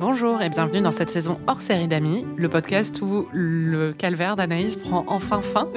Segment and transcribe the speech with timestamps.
[0.00, 4.76] Bonjour et bienvenue dans cette saison hors série d'amis, le podcast où le calvaire d'Anaïs
[4.76, 5.68] prend enfin fin.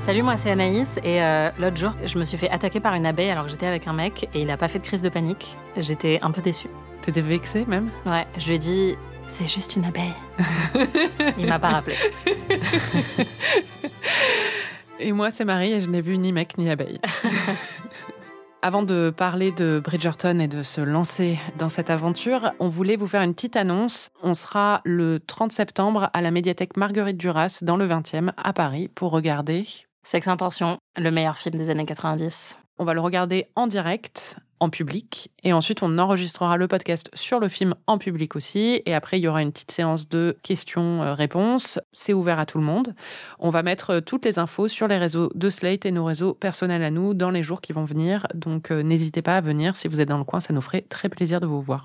[0.00, 3.06] Salut, moi c'est Anaïs et euh, l'autre jour je me suis fait attaquer par une
[3.06, 5.10] abeille alors que j'étais avec un mec et il n'a pas fait de crise de
[5.10, 5.56] panique.
[5.76, 6.70] J'étais un peu déçue.
[7.02, 7.90] T'étais vexée même?
[8.04, 8.96] Ouais, je lui ai dit
[9.26, 10.14] c'est juste une abeille.
[11.38, 11.94] il m'a pas rappelé.
[15.00, 17.00] Et moi c'est Marie et je n'ai vu ni mec ni abeille.
[18.62, 23.08] Avant de parler de Bridgerton et de se lancer dans cette aventure, on voulait vous
[23.08, 24.10] faire une petite annonce.
[24.22, 28.88] On sera le 30 septembre à la médiathèque Marguerite Duras dans le 20e à Paris
[28.88, 29.66] pour regarder
[30.02, 32.58] Sex Intention, le meilleur film des années 90.
[32.80, 37.38] On va le regarder en direct, en public, et ensuite on enregistrera le podcast sur
[37.38, 38.80] le film en public aussi.
[38.86, 41.78] Et après, il y aura une petite séance de questions-réponses.
[41.92, 42.94] C'est ouvert à tout le monde.
[43.38, 46.32] On va mettre euh, toutes les infos sur les réseaux de Slate et nos réseaux
[46.32, 48.26] personnels à nous dans les jours qui vont venir.
[48.34, 50.86] Donc euh, n'hésitez pas à venir si vous êtes dans le coin, ça nous ferait
[50.88, 51.84] très plaisir de vous voir.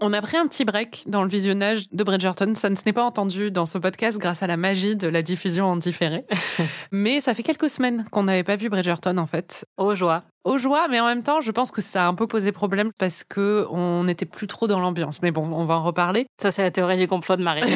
[0.00, 2.54] On a pris un petit break dans le visionnage de Bridgerton.
[2.54, 5.66] Ça ne s'est pas entendu dans ce podcast grâce à la magie de la diffusion
[5.66, 6.24] en différé.
[6.92, 9.64] mais ça fait quelques semaines qu'on n'avait pas vu Bridgerton en fait.
[9.76, 10.22] Aux joie.
[10.44, 12.92] Aux joie, mais en même temps, je pense que ça a un peu posé problème
[12.96, 15.20] parce que on n'était plus trop dans l'ambiance.
[15.20, 16.26] Mais bon, on va en reparler.
[16.40, 17.62] Ça, c'est la théorie du complot de Marie.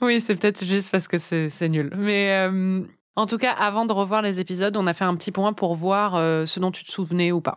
[0.00, 1.92] oui, c'est peut-être juste parce que c'est c'est nul.
[1.94, 2.80] Mais euh,
[3.16, 5.74] en tout cas, avant de revoir les épisodes, on a fait un petit point pour
[5.74, 7.56] voir euh, ce dont tu te souvenais ou pas.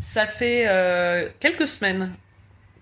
[0.00, 2.12] Ça fait euh, quelques semaines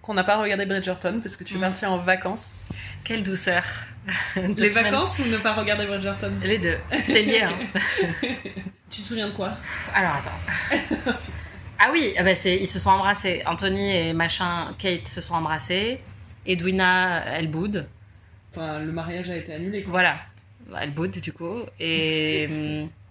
[0.01, 1.61] qu'on n'a pas regardé Bridgerton parce que tu es Mm.
[1.61, 2.67] partie en vacances.
[3.05, 3.63] Quelle douceur.
[4.37, 4.85] Les semaines.
[4.93, 6.33] vacances ou ne pas regarder Bridgerton?
[6.43, 6.77] Les deux.
[7.03, 7.43] C'est lié.
[7.43, 7.59] hein.
[8.91, 9.55] Tu te souviens de quoi?
[9.95, 11.13] Alors attends.
[11.79, 13.43] ah oui, ah bah, c'est, ils se sont embrassés.
[13.47, 15.99] Anthony et machin, Kate se sont embrassés.
[16.45, 17.87] Edwina, elle boude.
[18.51, 19.83] Enfin, le mariage a été annulé.
[19.89, 20.17] Voilà.
[20.79, 21.61] Elle boude du coup.
[21.81, 22.87] Et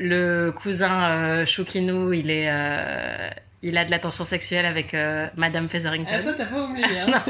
[0.00, 3.28] le cousin euh, Choukinou, il est, euh,
[3.62, 6.10] il a de la tension sexuelle avec euh, Madame Featherington.
[6.10, 6.86] Ah, ça, t'as pas oublié.
[7.00, 7.22] Hein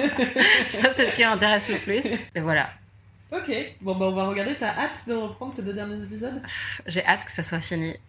[0.69, 2.06] Ça, c'est ce qui m'intéresse le plus.
[2.34, 2.70] Et voilà.
[3.32, 4.54] ok, bon, bah, on va regarder.
[4.54, 6.41] T'as hâte de reprendre ces deux derniers épisodes?
[6.86, 7.97] J'ai hâte que ça soit fini.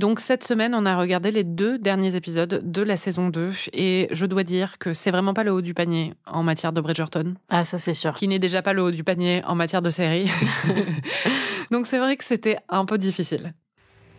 [0.00, 4.08] Donc cette semaine, on a regardé les deux derniers épisodes de la saison 2 et
[4.12, 7.34] je dois dire que c'est vraiment pas le haut du panier en matière de Bridgerton,
[7.50, 8.14] Ah, ça, c'est sûr.
[8.14, 10.30] qui n'est déjà pas le haut du panier en matière de série.
[11.70, 13.52] Donc c'est vrai que c'était un peu difficile.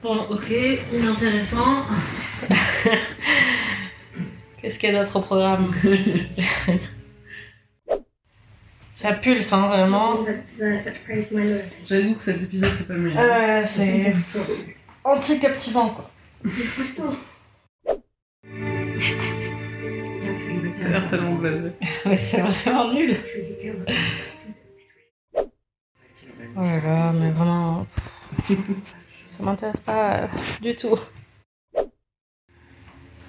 [0.04, 0.54] Bon, ok,
[0.94, 1.78] inintéressant.
[4.62, 5.72] Qu'est-ce qu'il y a d'autre au programme?
[8.94, 10.18] Ça pulse, hein, vraiment.
[11.88, 13.20] J'avoue que cet épisode c'est pas le meilleur.
[13.20, 14.14] Euh, c'est
[15.04, 16.10] anti-captivant, quoi.
[20.80, 21.72] T'as l'air tellement blasé.
[22.06, 23.16] Mais c'est vraiment nul.
[26.56, 27.88] Oh là là, mais vraiment.
[29.26, 30.28] Ça m'intéresse pas euh,
[30.62, 31.00] du tout.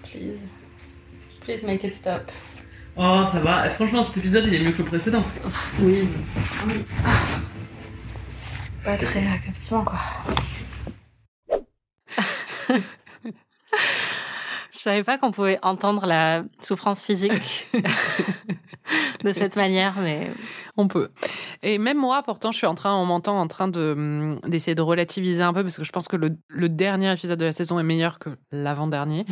[0.02, 0.46] Please.
[1.40, 2.32] Please make it stop.
[2.96, 3.70] Oh, ça va.
[3.70, 5.24] Franchement, cet épisode il est mieux que le précédent.
[5.80, 6.08] Oui.
[8.84, 9.98] Pas très captivant, quoi.
[14.72, 17.66] Je savais pas qu'on pouvait entendre la souffrance physique
[19.22, 20.30] de cette manière, mais
[20.78, 21.10] On peut.
[21.62, 24.74] Et même moi, pourtant, je suis en train, en m'entend, en train de hum, d'essayer
[24.74, 27.52] de relativiser un peu parce que je pense que le, le dernier épisode de la
[27.52, 29.26] saison est meilleur que l'avant-dernier.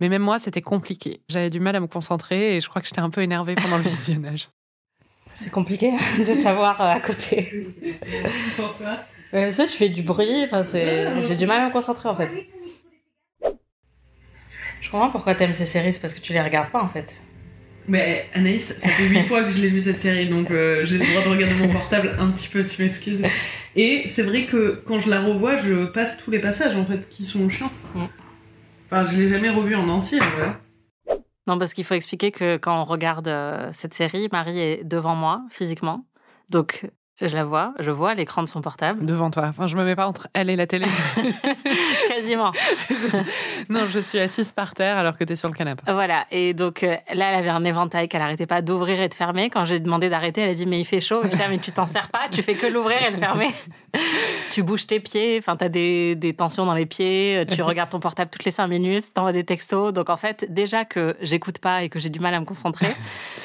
[0.00, 1.20] Mais même moi, c'était compliqué.
[1.28, 3.76] J'avais du mal à me concentrer et je crois que j'étais un peu énervée pendant
[3.76, 4.48] le visionnage.
[5.34, 7.68] c'est compliqué de t'avoir euh, à côté.
[8.56, 8.96] Pourquoi?
[9.32, 11.22] Mais parce que tu fais du bruit, enfin, c'est...
[11.24, 12.46] j'ai du mal à me concentrer en fait.
[14.86, 17.20] Je comprends pourquoi t'aimes ces séries, c'est parce que tu les regardes pas en fait.
[17.88, 20.98] Mais Anaïs, ça fait huit fois que je l'ai vu cette série, donc euh, j'ai
[20.98, 23.20] le droit de regarder mon portable un petit peu, tu m'excuses.
[23.74, 27.08] Et c'est vrai que quand je la revois, je passe tous les passages en fait
[27.08, 27.72] qui sont chiants.
[27.96, 28.04] Mm.
[28.88, 30.60] Enfin, je l'ai jamais revu en entier, voilà.
[31.48, 35.16] Non, parce qu'il faut expliquer que quand on regarde euh, cette série, Marie est devant
[35.16, 36.06] moi physiquement.
[36.50, 36.88] Donc,
[37.20, 39.06] je la vois, je vois l'écran de son portable.
[39.06, 39.44] Devant toi.
[39.46, 40.86] Enfin, je me mets pas entre elle et la télé.
[42.08, 42.52] Quasiment.
[43.70, 45.82] non, je suis assise par terre alors que t'es sur le canapé.
[45.90, 46.26] Voilà.
[46.30, 49.48] Et donc, euh, là, elle avait un éventail qu'elle arrêtait pas d'ouvrir et de fermer.
[49.48, 51.24] Quand j'ai demandé d'arrêter, elle a dit, mais il fait chaud.
[51.24, 53.16] Et je dis, Ah, mais tu t'en sers pas, tu fais que l'ouvrir et le
[53.16, 53.48] fermer.
[54.50, 58.00] tu bouges tes pieds, enfin, t'as des, des tensions dans les pieds, tu regardes ton
[58.00, 59.94] portable toutes les cinq minutes, t'envoies des textos.
[59.94, 62.88] Donc, en fait, déjà que j'écoute pas et que j'ai du mal à me concentrer,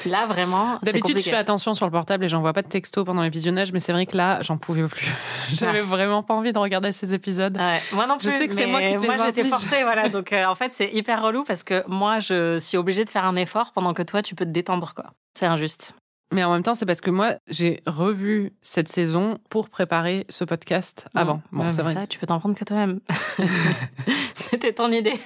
[0.04, 3.22] là, vraiment, D'habitude, je fais attention sur le portable et j'envoie pas de texto pendant
[3.22, 3.61] les visionnages.
[3.72, 5.06] Mais c'est vrai que là, j'en pouvais plus.
[5.52, 7.56] J'avais vraiment pas envie de regarder ces épisodes.
[7.56, 8.30] Ouais, moi non plus.
[8.30, 10.08] Je sais que c'est moi qui Moi, j'étais forcée, voilà.
[10.10, 13.24] Donc, euh, en fait, c'est hyper relou parce que moi, je suis obligée de faire
[13.24, 15.12] un effort pendant que toi, tu peux te détendre, quoi.
[15.38, 15.94] C'est injuste.
[16.32, 20.44] Mais en même temps, c'est parce que moi, j'ai revu cette saison pour préparer ce
[20.44, 21.42] podcast avant.
[21.52, 21.92] Bon, Ouais, c'est vrai.
[21.92, 23.00] Ça, tu peux t'en prendre que toi-même.
[24.34, 25.20] C'était ton idée.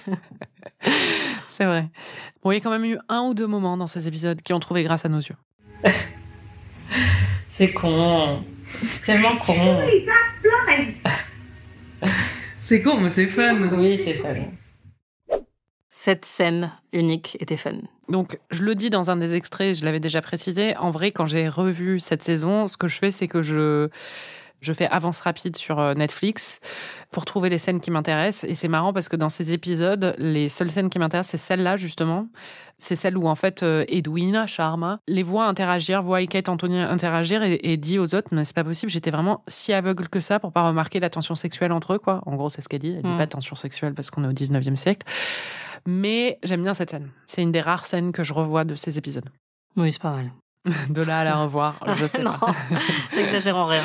[1.46, 1.88] C'est vrai.
[2.42, 4.52] Bon, il y a quand même eu un ou deux moments dans ces épisodes qui
[4.52, 5.36] ont trouvé grâce à nos yeux.
[7.56, 8.44] C'est con.
[8.64, 9.80] C'est tellement con.
[12.60, 13.70] C'est con, mais c'est fun.
[13.78, 14.34] Oui, c'est fun.
[15.90, 17.78] Cette scène unique était fun.
[18.10, 20.76] Donc, je le dis dans un des extraits, je l'avais déjà précisé.
[20.76, 23.88] En vrai, quand j'ai revu cette saison, ce que je fais, c'est que je,
[24.60, 26.60] je fais avance rapide sur euh, Netflix
[27.10, 28.48] pour trouver les scènes qui m'intéressent.
[28.50, 31.76] Et c'est marrant parce que dans ces épisodes, les seules scènes qui m'intéressent, c'est celle-là,
[31.76, 32.28] justement.
[32.78, 37.42] C'est celle où, en fait, euh, Edwina, Sharma, les voit interagir, voit Kate Anthony interagir
[37.42, 40.38] et, et dit aux autres, mais c'est pas possible, j'étais vraiment si aveugle que ça
[40.40, 42.22] pour pas remarquer la tension sexuelle entre eux, quoi.
[42.26, 42.94] En gros, c'est ce qu'elle dit.
[42.96, 43.18] Elle dit Mm.
[43.18, 45.06] pas tension sexuelle parce qu'on est au 19e siècle.
[45.86, 47.10] Mais j'aime bien cette scène.
[47.26, 49.28] C'est une des rares scènes que je revois de ces épisodes.
[49.76, 50.30] Oui, c'est pas mal.
[50.90, 52.32] De là à la revoir, je sais non,
[53.16, 53.84] n'exagérons rien.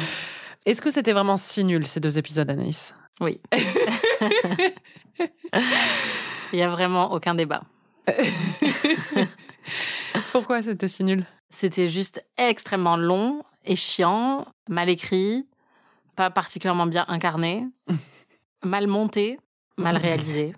[0.65, 2.93] Est-ce que c'était vraiment si nul ces deux épisodes, Anaïs?
[3.19, 3.41] Oui.
[6.53, 7.61] Il y a vraiment aucun débat.
[10.31, 11.25] Pourquoi c'était si nul?
[11.49, 15.47] C'était juste extrêmement long et chiant, mal écrit,
[16.15, 17.67] pas particulièrement bien incarné,
[18.63, 19.39] mal monté,
[19.77, 20.53] mal réalisé.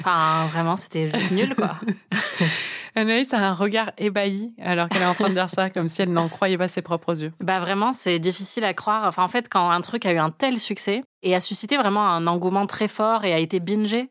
[0.00, 1.78] Enfin, vraiment, c'était juste nul, quoi.
[2.96, 6.02] Anaïs a un regard ébahi alors qu'elle est en train de dire ça, comme si
[6.02, 7.32] elle n'en croyait pas ses propres yeux.
[7.40, 9.04] Bah vraiment, c'est difficile à croire.
[9.06, 12.06] Enfin, en fait, quand un truc a eu un tel succès et a suscité vraiment
[12.08, 14.10] un engouement très fort et a été bingé,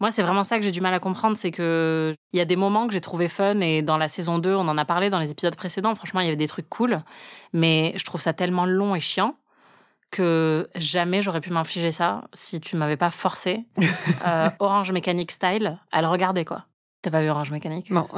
[0.00, 2.44] moi, c'est vraiment ça que j'ai du mal à comprendre, c'est que il y a
[2.44, 5.10] des moments que j'ai trouvé fun et dans la saison 2, on en a parlé
[5.10, 5.94] dans les épisodes précédents.
[5.94, 7.02] Franchement, il y avait des trucs cool,
[7.52, 9.36] mais je trouve ça tellement long et chiant
[10.10, 13.64] que jamais j'aurais pu m'infliger ça si tu m'avais pas forcé
[14.26, 16.66] euh, Orange Mécanique style à le regarder quoi.
[17.02, 18.06] T'as pas vu Orange Mécanique Non.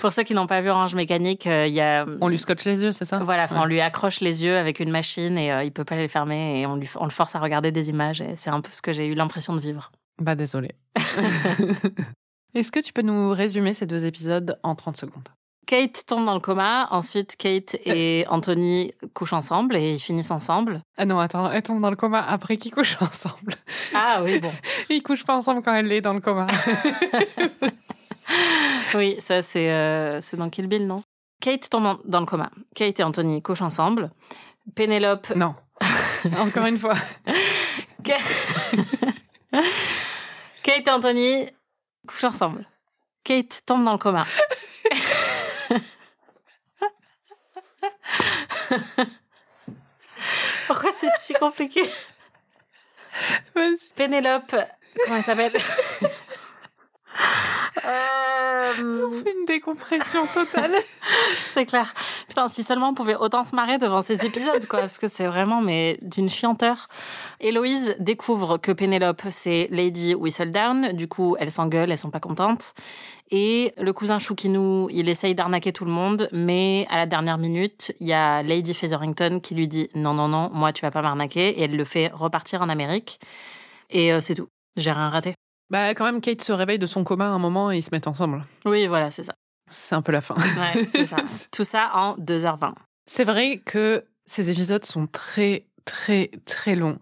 [0.00, 2.64] Pour ceux qui n'ont pas vu Orange Mécanique, euh, il y a on lui scotche
[2.64, 3.56] les yeux, c'est ça voilà, Ouais.
[3.58, 6.60] on lui accroche les yeux avec une machine et euh, il peut pas les fermer
[6.60, 8.82] et on, lui, on le force à regarder des images et c'est un peu ce
[8.82, 9.92] que j'ai eu l'impression de vivre.
[10.20, 10.72] Bah désolé.
[12.54, 15.28] Est-ce que tu peux nous résumer ces deux épisodes en 30 secondes?
[15.66, 20.82] Kate tombe dans le coma, ensuite Kate et Anthony couchent ensemble et ils finissent ensemble.
[20.96, 23.54] Ah non, attends, elle tombe dans le coma après qu'ils couchent ensemble.
[23.94, 24.52] Ah oui, bon.
[24.90, 26.46] Ils couchent pas ensemble quand elle est dans le coma.
[28.94, 31.02] Oui, ça c'est euh, c'est dans Kill Bill, non?
[31.40, 32.50] Kate tombe dans le coma.
[32.74, 34.10] Kate et Anthony couchent ensemble.
[34.74, 35.54] Pénélope non.
[36.38, 36.94] Encore une fois.
[40.62, 41.46] Kate et Anthony
[42.06, 42.68] couchent ensemble.
[43.24, 44.26] Kate tombe dans le coma.
[50.66, 51.82] Pourquoi c'est si compliqué?
[53.94, 54.54] Pénélope,
[55.04, 55.52] comment elle s'appelle?
[57.84, 60.72] Euh, On fait une décompression totale.
[61.54, 61.92] C'est clair.
[62.32, 65.26] Putain, si seulement on pouvait autant se marrer devant ces épisodes, quoi, parce que c'est
[65.26, 66.88] vraiment mais d'une chianteur.
[67.40, 70.92] Héloïse découvre que Pénélope, c'est Lady Whistledown.
[70.94, 72.72] Du coup, elles s'engueulent, elles sont pas contentes.
[73.30, 77.92] Et le cousin Choukinou, il essaye d'arnaquer tout le monde, mais à la dernière minute,
[78.00, 81.02] il y a Lady Featherington qui lui dit non, non, non, moi tu vas pas
[81.02, 83.20] m'arnaquer, et elle le fait repartir en Amérique.
[83.90, 84.48] Et euh, c'est tout.
[84.78, 85.34] J'ai rien raté.
[85.68, 87.90] Bah quand même, Kate se réveille de son coma à un moment et ils se
[87.92, 88.46] mettent ensemble.
[88.64, 89.34] Oui, voilà, c'est ça.
[89.72, 90.34] C'est un peu la fin.
[90.36, 91.16] Ouais, c'est ça.
[91.52, 92.74] tout ça en 2h20.
[93.06, 96.98] C'est vrai que ces épisodes sont très, très, très longs.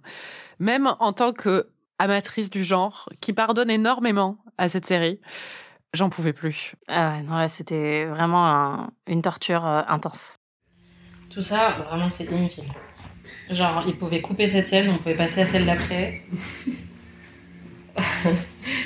[0.59, 5.21] Même en tant que amatrice du genre, qui pardonne énormément à cette série,
[5.93, 6.73] j'en pouvais plus.
[6.89, 10.39] Ah ouais, non, là, c'était vraiment un- une torture euh, intense.
[11.29, 12.65] Tout ça, vraiment, c'est inutile.
[13.51, 16.23] Genre, ils pouvaient couper cette scène, on pouvait passer à celle d'après.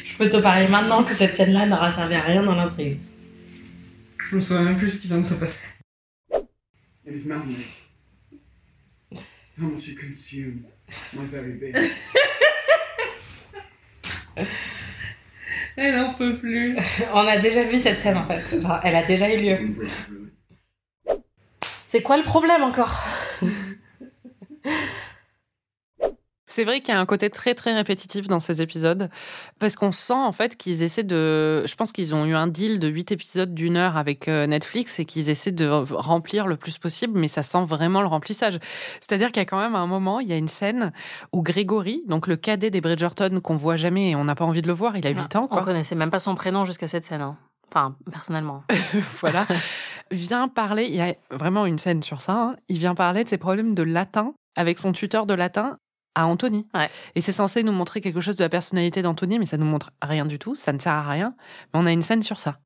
[0.04, 2.98] Je peux te parler maintenant que cette scène-là n'aura servi à rien dans l'intrigue.
[4.30, 5.60] Je me souviens même plus ce qui vient de se passer.
[7.06, 7.82] It is malnourished.
[9.58, 10.64] How much you consume
[11.12, 11.74] my very being.
[15.76, 16.76] Elle n'en peut plus.
[17.12, 18.60] On a déjà vu cette scène, en fait.
[18.60, 19.76] Genre, elle a déjà eu lieu.
[21.84, 23.02] C'est quoi le problème encore?
[26.54, 29.10] C'est vrai qu'il y a un côté très très répétitif dans ces épisodes
[29.58, 32.78] parce qu'on sent en fait qu'ils essaient de je pense qu'ils ont eu un deal
[32.78, 36.78] de 8 épisodes d'une heure avec euh, Netflix et qu'ils essaient de remplir le plus
[36.78, 38.60] possible mais ça sent vraiment le remplissage.
[39.00, 40.92] C'est-à-dire qu'il y a quand même un moment, il y a une scène
[41.32, 44.62] où Grégory, donc le cadet des Bridgerton qu'on voit jamais et on n'a pas envie
[44.62, 45.62] de le voir, il a 8 ans On quoi.
[45.62, 47.22] connaissait même pas son prénom jusqu'à cette scène.
[47.22, 47.36] hein.
[47.68, 48.62] Enfin, personnellement.
[49.20, 49.44] voilà.
[50.12, 52.56] vient parler, il y a vraiment une scène sur ça, hein.
[52.68, 55.78] il vient parler de ses problèmes de latin avec son tuteur de latin
[56.14, 56.66] à Anthony.
[56.74, 56.88] Ouais.
[57.14, 59.90] Et c'est censé nous montrer quelque chose de la personnalité d'Anthony, mais ça nous montre
[60.02, 61.34] rien du tout, ça ne sert à rien.
[61.72, 62.58] Mais on a une scène sur ça.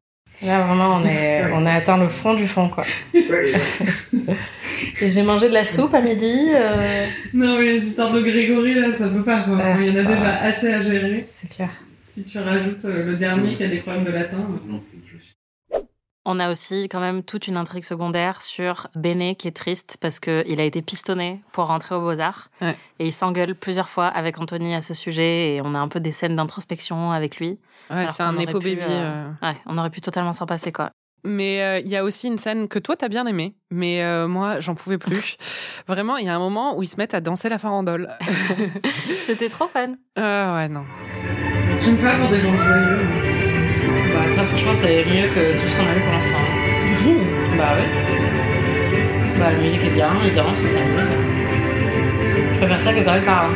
[0.42, 2.84] Là, vraiment, on, est, on a atteint le fond du fond, quoi.
[5.00, 6.50] Et j'ai mangé de la soupe à midi.
[6.54, 9.58] euh, Non, mais les histoires de Grégory, là, ça peut pas, quoi.
[9.60, 11.24] Ah, Il y en a déjà assez à gérer.
[11.26, 11.70] C'est clair.
[12.08, 14.38] Si tu rajoutes euh, le dernier qui a des problèmes de latin.
[16.30, 20.20] On a aussi quand même toute une intrigue secondaire sur Béné qui est triste parce
[20.20, 22.50] qu'il a été pistonné pour rentrer aux Beaux-Arts.
[22.60, 22.76] Ouais.
[22.98, 26.00] Et il s'engueule plusieurs fois avec Anthony à ce sujet et on a un peu
[26.00, 27.58] des scènes d'introspection avec lui.
[27.90, 28.76] Ouais, c'est un épo baby.
[28.78, 29.30] euh, euh.
[29.42, 30.90] Ouais, on aurait pu totalement s'en passer quoi.
[31.24, 34.28] Mais euh, il y a aussi une scène que toi t'as bien aimée, mais euh,
[34.28, 35.38] moi j'en pouvais plus.
[35.88, 38.10] Vraiment, il y a un moment où ils se mettent à danser la farandole.
[39.20, 39.94] C'était trop fun.
[40.18, 40.84] Euh, ouais, non.
[41.80, 43.47] J'aime pas pour des gens joyeux.
[44.12, 46.44] Bah, ça, franchement, c'est mieux que tout ce qu'on a vu pour l'instant.
[46.88, 47.20] Du tout.
[47.56, 47.84] Bah oui.
[49.38, 51.10] Bah, la musique est bien, les danses, ça s'amuse.
[52.52, 53.52] Je préfère ça que Greg parle.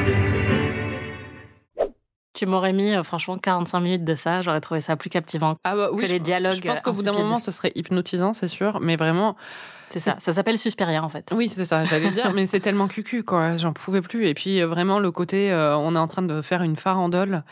[2.35, 5.57] Tu m'aurais mis, euh, franchement, 45 minutes de ça, j'aurais trouvé ça plus captivant.
[5.65, 8.33] Ah bah oui, Que les dialogues Je pense qu'au bout d'un moment, ce serait hypnotisant,
[8.33, 9.37] c'est sûr, mais vraiment,
[9.93, 11.35] C'est ça, ça s'appelle Suspiria en fait.
[11.37, 14.27] oui, c'est ça, j'allais dire, mais c'est tellement cucu, quoi, j'en pouvais plus.
[14.27, 17.43] Et puis, euh, vraiment, le côté, euh, on est en train de faire une farandole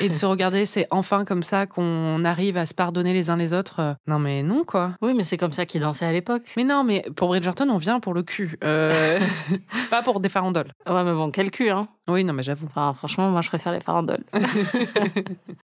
[0.00, 3.36] et de se regarder, c'est enfin comme ça qu'on arrive à se pardonner les uns
[3.36, 3.96] les autres.
[4.06, 4.92] Non, mais non, quoi.
[5.02, 6.52] Oui, mais c'est comme ça qu'ils dansaient à l'époque.
[6.56, 9.18] Mais non, mais pour Bridgerton, on vient pour le cul, euh,
[9.90, 10.72] pas pour des farandoles.
[10.86, 11.88] Ouais, mais bon, quel cul, hein.
[12.06, 12.66] Oui, non, mais j'avoue.
[12.66, 14.24] Enfin, franchement, moi, je préfère les farandoles.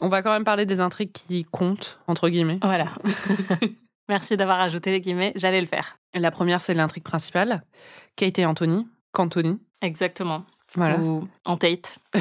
[0.00, 2.58] On va quand même parler des intrigues qui comptent, entre guillemets.
[2.62, 2.92] voilà.
[4.08, 5.98] Merci d'avoir ajouté les guillemets, j'allais le faire.
[6.14, 7.62] La première, c'est l'intrigue principale.
[8.16, 8.86] Kate et Anthony.
[9.12, 9.60] Qu'Anthony.
[9.82, 10.44] Exactement.
[10.74, 10.98] Voilà.
[11.00, 11.98] Ou en Tate.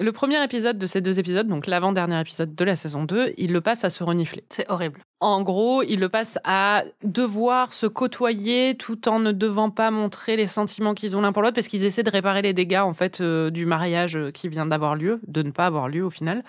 [0.00, 3.52] Le premier épisode de ces deux épisodes, donc l'avant-dernier épisode de la saison 2, il
[3.52, 4.44] le passe à se renifler.
[4.48, 5.00] C'est horrible.
[5.18, 10.36] En gros, il le passe à devoir se côtoyer tout en ne devant pas montrer
[10.36, 12.94] les sentiments qu'ils ont l'un pour l'autre parce qu'ils essaient de réparer les dégâts en
[12.94, 16.10] fait euh, du mariage euh, qui vient d'avoir lieu, de ne pas avoir lieu au
[16.10, 16.44] final.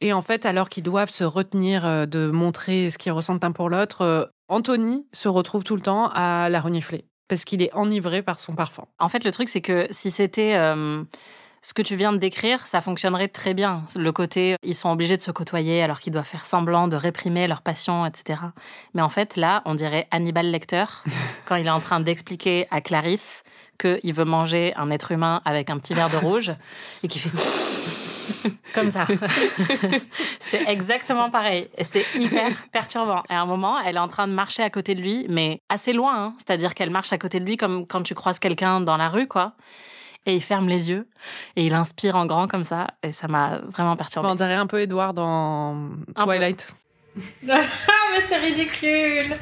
[0.00, 3.50] Et en fait, alors qu'ils doivent se retenir euh, de montrer ce qu'ils ressentent l'un
[3.50, 8.22] pour l'autre, Anthony se retrouve tout le temps à la renifler parce qu'il est enivré
[8.22, 8.86] par son parfum.
[8.98, 11.04] En fait, le truc, c'est que si c'était euh,
[11.62, 13.84] ce que tu viens de décrire, ça fonctionnerait très bien.
[13.94, 17.46] Le côté, ils sont obligés de se côtoyer alors qu'ils doivent faire semblant de réprimer
[17.46, 18.40] leur passion, etc.
[18.94, 20.86] Mais en fait, là, on dirait Hannibal Lecter
[21.44, 23.44] quand il est en train d'expliquer à Clarisse
[23.78, 26.52] qu'il veut manger un être humain avec un petit verre de rouge
[27.04, 27.30] et qui fait
[28.74, 29.06] comme ça.
[30.40, 31.68] c'est exactement pareil.
[31.76, 33.22] Et c'est hyper perturbant.
[33.30, 35.60] Et à un moment, elle est en train de marcher à côté de lui, mais
[35.68, 36.14] assez loin.
[36.16, 36.34] hein.
[36.38, 39.26] C'est-à-dire qu'elle marche à côté de lui comme quand tu croises quelqu'un dans la rue,
[39.26, 39.52] quoi.
[40.26, 41.08] Et il ferme les yeux
[41.56, 42.88] et il inspire en grand comme ça.
[43.02, 44.28] Et ça m'a vraiment perturbé.
[44.28, 45.90] On dirait un peu Edward dans.
[46.16, 46.74] Twilight.
[47.50, 47.60] Ah,
[48.12, 49.36] mais c'est ridicule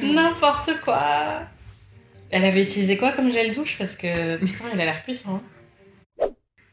[0.00, 1.40] N'importe quoi
[2.30, 3.76] Elle avait utilisé quoi comme gel douche?
[3.76, 5.42] Parce que, putain, il a l'air puissant.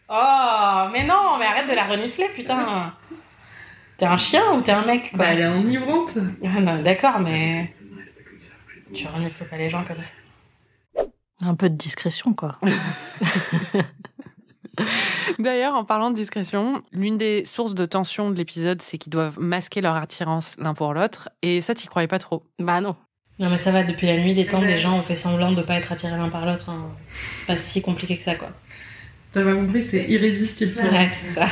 [0.09, 2.93] Oh, mais non, mais arrête de la renifler, putain
[3.97, 5.19] T'es un chien ou t'es un mec, quoi?
[5.19, 6.17] Bah, elle est enivrante.
[6.43, 7.71] Ah non, d'accord, mais...
[8.93, 10.11] Tu renifles pas les gens comme ça.
[11.41, 12.57] Un peu de discrétion, quoi.
[15.39, 19.39] D'ailleurs, en parlant de discrétion, l'une des sources de tension de l'épisode, c'est qu'ils doivent
[19.39, 21.29] masquer leur attirance l'un pour l'autre.
[21.41, 22.43] Et ça, t'y croyais pas trop.
[22.59, 22.95] Bah non.
[23.39, 25.61] Non, mais ça va, depuis la nuit des temps, des gens ont fait semblant de
[25.61, 26.69] pas être attirés l'un par l'autre.
[26.69, 26.89] hein.
[27.07, 28.49] C'est pas si compliqué que ça, quoi.
[29.35, 30.71] T'as pas compris, c'est irrésistible.
[30.75, 31.47] pour Ouais, c'est ça.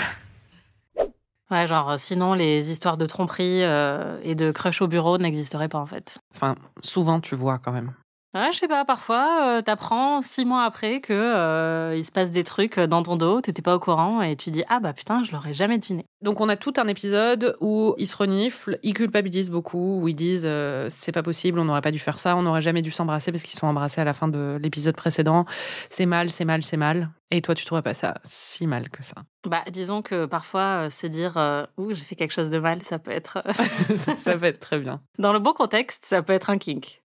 [1.51, 5.67] Ouais, genre, euh, sinon, les histoires de tromperie euh, et de crush au bureau n'existeraient
[5.67, 6.17] pas, en fait.
[6.33, 7.91] Enfin, souvent, tu vois quand même.
[8.33, 12.31] Ouais, je sais pas, parfois, euh, t'apprends six mois après que euh, il se passe
[12.31, 15.23] des trucs dans ton dos, t'étais pas au courant, et tu dis, ah bah putain,
[15.23, 16.07] je l'aurais jamais deviné.
[16.23, 20.15] Donc, on a tout un épisode où ils se reniflent, ils culpabilisent beaucoup, où ils
[20.15, 22.89] disent euh, c'est pas possible, on n'aurait pas dû faire ça, on n'aurait jamais dû
[22.89, 25.45] s'embrasser parce qu'ils sont embrassés à la fin de l'épisode précédent.
[25.91, 27.11] C'est mal, c'est mal, c'est mal.
[27.29, 29.15] Et toi, tu trouves pas ça si mal que ça?
[29.47, 31.37] Bah, disons que parfois, se dire,
[31.77, 33.43] ouh, j'ai fait quelque chose de mal, ça peut être.
[33.97, 35.01] ça, ça va être très bien.
[35.19, 37.02] Dans le bon contexte, ça peut être un kink.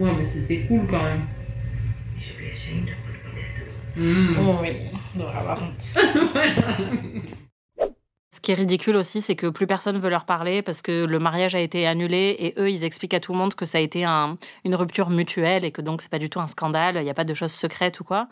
[0.00, 1.22] Ouais, mais c'était cool quand même.
[4.38, 4.70] Oh oui,
[5.14, 5.94] on devrait avoir honte.
[8.32, 11.18] Ce qui est ridicule aussi, c'est que plus personne veut leur parler parce que le
[11.18, 13.80] mariage a été annulé et eux, ils expliquent à tout le monde que ça a
[13.80, 17.02] été un- une rupture mutuelle et que donc c'est pas du tout un scandale, il
[17.02, 18.28] n'y a pas de choses secrètes ou quoi.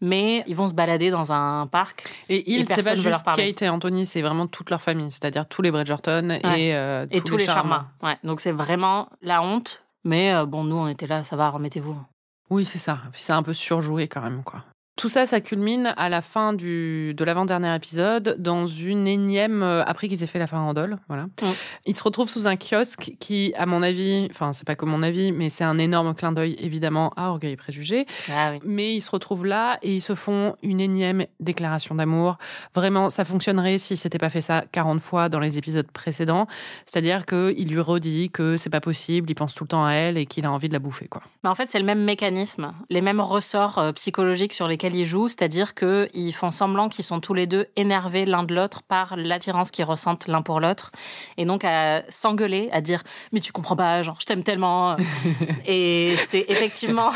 [0.00, 2.08] Mais ils vont se balader dans un parc.
[2.30, 3.52] Et ils, Et c'est pas personne veut leur juste parler.
[3.52, 6.38] Kate et Anthony, c'est vraiment toute leur famille, c'est-à-dire tous les Bridgerton Ouais.
[6.60, 7.88] et, euh, Et tous, les Sharma.
[8.00, 8.08] charmants.
[8.10, 9.81] Ouais, donc c'est vraiment la honte.
[10.04, 11.96] Mais euh, bon, nous, on était là, ça va, remettez-vous.
[12.50, 12.98] Oui, c'est ça.
[13.12, 14.64] Puis c'est un peu surjoué quand même, quoi.
[14.96, 19.82] Tout ça, ça culmine à la fin du, de l'avant-dernier épisode dans une énième, euh,
[19.84, 21.26] après qu'ils aient fait la farandole, voilà.
[21.86, 25.02] Ils se retrouvent sous un kiosque qui, à mon avis, enfin, c'est pas que mon
[25.02, 28.06] avis, mais c'est un énorme clin d'œil, évidemment, à Orgueil et Préjugés.
[28.30, 28.60] Ah oui.
[28.64, 32.36] Mais ils se retrouvent là et ils se font une énième déclaration d'amour.
[32.74, 36.46] Vraiment, ça fonctionnerait si c'était pas fait ça 40 fois dans les épisodes précédents.
[36.84, 40.18] C'est-à-dire qu'il lui redit que c'est pas possible, il pense tout le temps à elle
[40.18, 41.22] et qu'il a envie de la bouffer, quoi.
[41.44, 45.06] Mais en fait, c'est le même mécanisme, les mêmes ressorts euh, psychologiques sur lesquels ils
[45.06, 49.16] jouent, c'est-à-dire qu'ils font semblant qu'ils sont tous les deux énervés l'un de l'autre par
[49.16, 50.90] l'attirance qu'ils ressentent l'un pour l'autre,
[51.36, 54.96] et donc à s'engueuler, à dire mais tu comprends pas, genre je t'aime tellement,
[55.66, 57.10] et c'est effectivement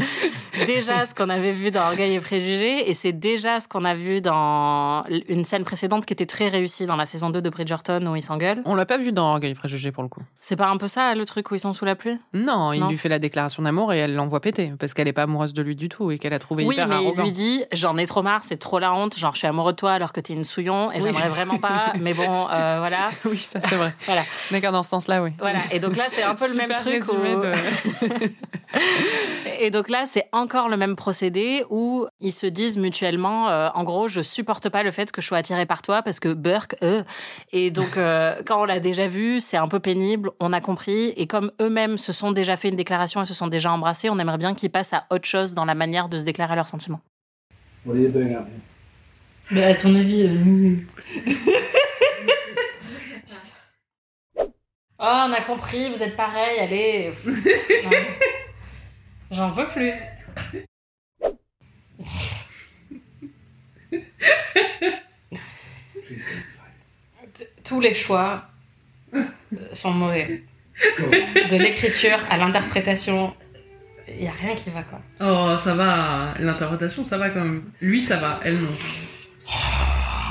[0.66, 3.94] déjà ce qu'on avait vu dans Orgueil et Préjugés, et c'est déjà ce qu'on a
[3.94, 8.06] vu dans une scène précédente qui était très réussie dans la saison 2 de Bridgerton
[8.06, 8.62] où ils s'engueulent.
[8.64, 10.22] On l'a pas vu dans Orgueil et Préjugés pour le coup.
[10.40, 12.18] C'est pas un peu ça le truc où ils sont sous la pluie?
[12.32, 15.24] Non, il lui fait la déclaration d'amour et elle l'envoie péter parce qu'elle est pas
[15.24, 17.22] amoureuse de lui du tout et qu'elle a trouvé Oui, hyper mais arrogant.
[17.22, 19.72] il lui dit j'en ai trop marre, c'est trop la honte, genre je suis amoureux
[19.72, 21.02] de toi alors que t'es une souillon et Oui.
[21.04, 23.10] j'aimerais vraiment pas, mais bon, euh, voilà.
[23.24, 23.94] Oui, ça c'est vrai.
[24.06, 24.22] Voilà.
[24.50, 25.30] D'accord, dans ce sens-là, oui.
[25.38, 25.60] Voilà.
[25.72, 27.04] Et donc là, c'est un peu le même truc.
[27.04, 27.52] résumé où- de-
[29.60, 33.84] Et donc là, c'est encore le même procédé où ils se disent mutuellement, euh, en
[33.84, 36.76] gros, je supporte pas le fait que je sois attirée par toi parce que Burke,
[36.82, 37.02] euh.
[37.52, 41.12] Et donc, euh, quand on l'a déjà vu, c'est un peu pénible, on a compris.
[41.16, 44.18] Et comme eux-mêmes se sont déjà fait une déclaration et se sont déjà embrassés, on
[44.18, 46.83] aimerait bien qu'ils passent à autre chose dans la manière de se déclarer leurs sentiments.
[47.84, 48.60] What are you doing out here?
[49.50, 50.26] Mais à ton avis.
[50.26, 50.76] euh,
[55.06, 57.12] Oh, on a compris, vous êtes pareil, allez.
[59.30, 59.92] J'en peux plus.
[67.64, 68.44] Tous les choix
[69.14, 69.24] euh,
[69.72, 70.44] sont mauvais.
[70.98, 71.04] Go.
[71.10, 73.34] De l'écriture à l'interprétation,
[74.08, 75.00] il y a rien qui va quoi.
[75.20, 76.34] Oh, ça va.
[76.38, 77.64] L'interprétation, ça va quand même.
[77.80, 78.40] Lui, ça va.
[78.44, 78.70] Elle, non.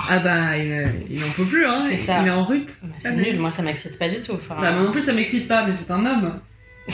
[0.09, 1.87] Ah bah, il, il en peut plus, hein.
[1.91, 2.19] Il, ça.
[2.21, 2.77] il est en rute.
[2.83, 4.33] Bah, c'est nul, moi ça m'excite pas du tout.
[4.33, 6.39] Enfin, Bah, moi non plus, ça m'excite pas, mais c'est un homme.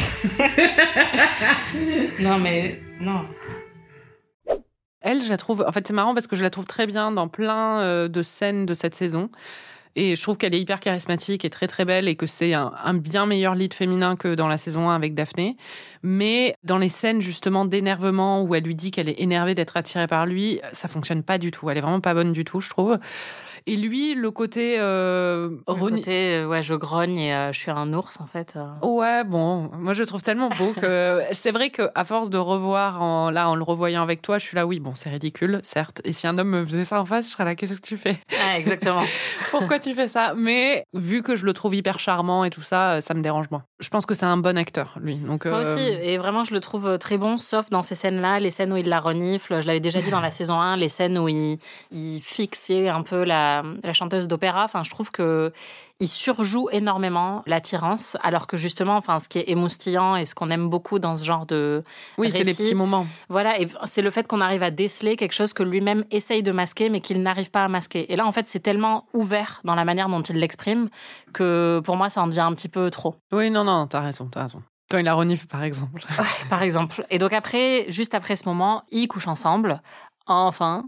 [2.20, 3.26] non mais non.
[5.02, 5.64] Elle, je la trouve.
[5.68, 8.22] En fait, c'est marrant parce que je la trouve très bien dans plein euh, de
[8.22, 9.30] scènes de cette saison.
[9.96, 12.94] Et je trouve qu'elle est hyper charismatique et très très belle et que c'est un,
[12.94, 15.58] bien meilleur lead féminin que dans la saison 1 avec Daphné.
[16.04, 20.08] Mais dans les scènes justement d'énervement où elle lui dit qu'elle est énervée d'être attirée
[20.08, 21.70] par lui, ça fonctionne pas du tout.
[21.70, 22.98] Elle est vraiment pas bonne du tout, je trouve.
[23.68, 27.60] Et lui, le côté euh, Le reni- côté, euh, ouais, je grogne et euh, je
[27.60, 28.58] suis un ours en fait.
[28.82, 32.38] Ouais, bon, moi je le trouve tellement beau que c'est vrai que à force de
[32.38, 35.60] revoir en là en le revoyant avec toi, je suis là oui, bon, c'est ridicule,
[35.64, 36.02] certes.
[36.04, 37.98] Et si un homme me faisait ça en face, je serais là qu'est-ce que tu
[37.98, 38.18] fais?
[38.42, 39.04] Ah, exactement.
[39.52, 40.34] Pourquoi tu fais ça?
[40.36, 43.64] Mais vu que je le trouve hyper charmant et tout ça, ça me dérange moins.
[43.80, 45.16] Je pense que c'est un bon acteur lui.
[45.16, 48.40] Donc Moi euh, aussi, et vraiment, je le trouve très bon, sauf dans ces scènes-là,
[48.40, 49.62] les scènes où il la renifle.
[49.62, 51.58] Je l'avais déjà dit dans la saison 1, les scènes où il,
[51.92, 53.49] il fixait un peu la,
[53.84, 54.64] la chanteuse d'opéra.
[54.64, 55.52] Enfin, je trouve que
[56.02, 60.50] il surjoue énormément l'attirance, alors que justement, enfin, ce qui est émoustillant et ce qu'on
[60.50, 61.84] aime beaucoup dans ce genre de
[62.18, 63.06] oui, c'est les petits moments.
[63.28, 66.54] Voilà, et c'est le fait qu'on arrive à déceler quelque chose que lui-même essaye de
[66.54, 68.12] masquer, mais qu'il n'arrive pas à masquer.
[68.14, 70.90] Et là, en fait, c'est tellement ouvert dans la manière dont il l'exprime
[71.34, 73.16] que pour moi, ça en devient un petit peu trop.
[73.34, 74.64] Oui, non, non, t'as raison, t'as raison.
[74.90, 76.06] Quand il a renifle, par exemple.
[76.50, 77.06] par exemple.
[77.10, 79.82] Et donc après, juste après ce moment, ils couchent ensemble,
[80.28, 80.86] enfin.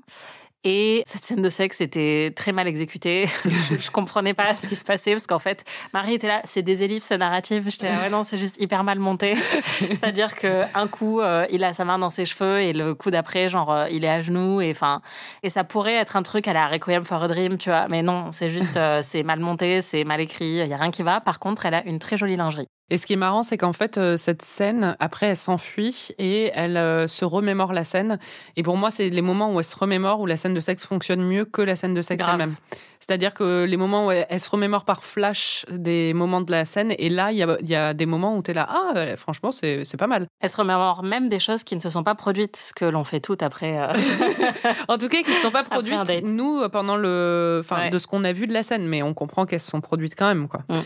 [0.64, 3.26] Et cette scène de sexe était très mal exécutée.
[3.46, 6.84] je, comprenais pas ce qui se passait parce qu'en fait, Marie était là, c'est des
[6.84, 7.68] ellipses narratives.
[7.68, 9.36] J'étais là, ouais non, c'est juste hyper mal monté.
[9.80, 13.10] C'est-à-dire que un coup, euh, il a sa main dans ses cheveux et le coup
[13.10, 15.02] d'après, genre, euh, il est à genoux et enfin,
[15.42, 17.88] et ça pourrait être un truc à la Requiem for a Dream, tu vois.
[17.90, 20.92] Mais non, c'est juste, euh, c'est mal monté, c'est mal écrit, il y a rien
[20.92, 21.22] qui va.
[21.22, 22.68] Par contre, elle a une très jolie lingerie.
[22.92, 26.52] Et ce qui est marrant, c'est qu'en fait, euh, cette scène, après, elle s'enfuit et
[26.54, 28.20] elle euh, se remémore la scène.
[28.58, 30.86] Et pour moi, c'est les moments où elle se remémore où la scène de sexe
[30.86, 32.56] fonctionne mieux que la scène de sexe elle-même.
[33.02, 36.64] C'est-à-dire que les moments où elle, elle se remémore par flash des moments de la
[36.66, 38.68] scène, et là, il y a, il y a des moments où tu es là,
[38.70, 40.28] ah, euh, franchement, c'est pas mal.
[40.40, 43.04] Elle se remémore même des choses qui ne se sont pas produites, ce que l'on
[43.04, 43.78] fait toutes après.
[43.78, 43.92] euh,
[44.88, 47.58] En tout cas, qui ne sont pas produites, nous, euh, pendant le.
[47.62, 47.90] Enfin, Ouais.
[47.90, 50.14] de ce qu'on a vu de la scène, mais on comprend qu'elles se sont produites
[50.16, 50.62] quand même, quoi.
[50.70, 50.82] Mm.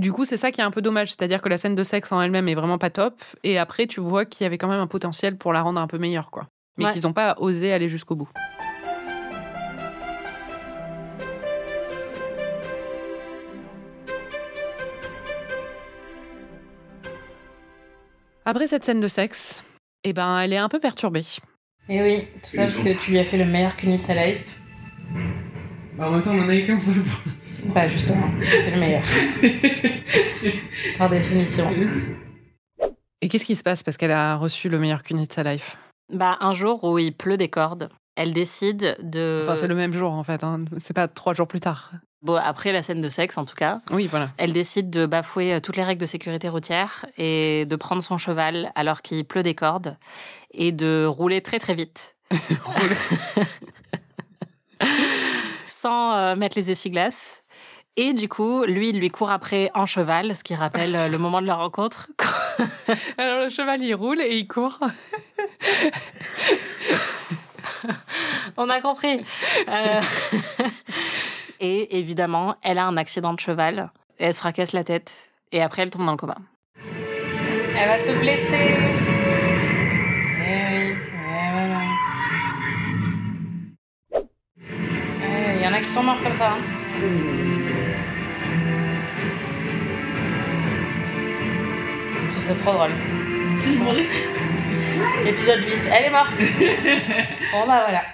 [0.00, 1.08] Du coup, c'est ça qui est un peu dommage.
[1.10, 4.00] C'est-à-dire que la scène de sexe en elle-même est vraiment pas top, et après, tu
[4.00, 6.46] vois qu'il y avait quand même un potentiel pour la rendre un peu meilleure, quoi.
[6.78, 6.92] Mais Ouais.
[6.92, 8.28] qu'ils n'ont pas osé aller jusqu'au bout.
[18.50, 19.62] Après cette scène de sexe,
[20.04, 21.20] eh ben, elle est un peu perturbée.
[21.90, 24.14] Et oui, tout ça parce que tu lui as fait le meilleur cuni de sa
[24.14, 24.58] life.
[25.98, 27.72] Bah, en même temps, on en a eu qu'un seul pour l'instant.
[27.74, 29.02] Bah justement, c'était le meilleur.
[30.98, 31.70] Par définition.
[33.20, 35.76] Et qu'est-ce qui se passe parce qu'elle a reçu le meilleur cuni de sa life
[36.10, 39.42] Bah, un jour où il pleut des cordes, elle décide de.
[39.44, 40.42] Enfin, c'est le même jour en fait.
[40.42, 40.64] Hein.
[40.80, 41.92] C'est pas trois jours plus tard.
[42.20, 44.30] Bon, après la scène de sexe, en tout cas, Oui, voilà.
[44.38, 48.18] elle décide de bafouer euh, toutes les règles de sécurité routière et de prendre son
[48.18, 49.96] cheval alors qu'il pleut des cordes
[50.50, 52.16] et de rouler très très vite.
[55.66, 57.44] Sans euh, mettre les essuie-glaces.
[57.96, 61.18] Et du coup, lui, il lui court après en cheval, ce qui rappelle euh, le
[61.18, 62.08] moment de leur rencontre.
[63.18, 64.80] Alors le cheval il roule et il court.
[68.56, 69.24] On a compris.
[69.68, 70.00] Euh,
[71.60, 75.30] Et évidemment, elle a un accident de cheval et elle se fracasse la tête.
[75.50, 76.36] Et après, elle tombe dans le coma.
[77.76, 78.76] Elle va se blesser.
[80.46, 80.94] Eh oui.
[84.12, 86.52] Eh, Il y en a qui sont morts comme ça.
[86.52, 86.58] hein.
[92.28, 92.90] Ce serait trop drôle.
[93.58, 94.06] Si je mourais.
[95.26, 96.30] Épisode 8, elle est morte.
[97.52, 98.04] bon bah voilà.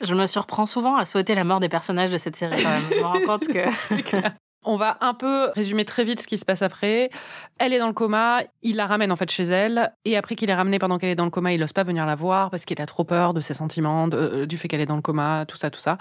[0.00, 2.82] Je me surprends souvent à souhaiter la mort des personnages de cette série quand même.
[2.90, 3.64] Je me rends compte que...
[4.64, 7.10] On va un peu résumer très vite ce qui se passe après.
[7.58, 10.50] Elle est dans le coma, il la ramène en fait chez elle, et après qu'il
[10.50, 12.64] est ramené pendant qu'elle est dans le coma, il n'ose pas venir la voir parce
[12.64, 15.46] qu'il a trop peur de ses sentiments, euh, du fait qu'elle est dans le coma,
[15.48, 15.98] tout ça, tout ça.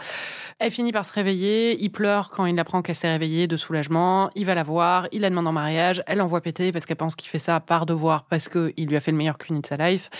[0.59, 4.29] Elle finit par se réveiller, il pleure quand il apprend qu'elle s'est réveillée de soulagement,
[4.35, 7.15] il va la voir, il la demande en mariage, elle envoie péter parce qu'elle pense
[7.15, 9.77] qu'il fait ça par devoir parce qu'il lui a fait le meilleur cuni de sa
[9.77, 10.11] life.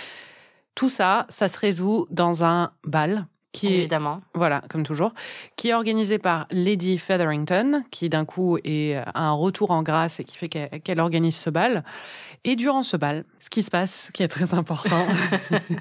[0.74, 4.22] Tout ça, ça se résout dans un bal qui est Évidemment.
[4.34, 5.12] voilà, comme toujours,
[5.56, 10.20] qui est organisé par Lady Featherington, qui d'un coup est à un retour en grâce
[10.20, 11.84] et qui fait qu'elle qu'elle organise ce bal.
[12.44, 15.06] Et durant ce bal, ce qui se passe, qui est très important,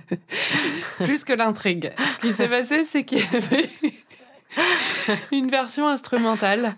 [1.00, 3.70] plus que l'intrigue, ce qui s'est passé, c'est qu'il y avait
[5.32, 6.76] une version instrumentale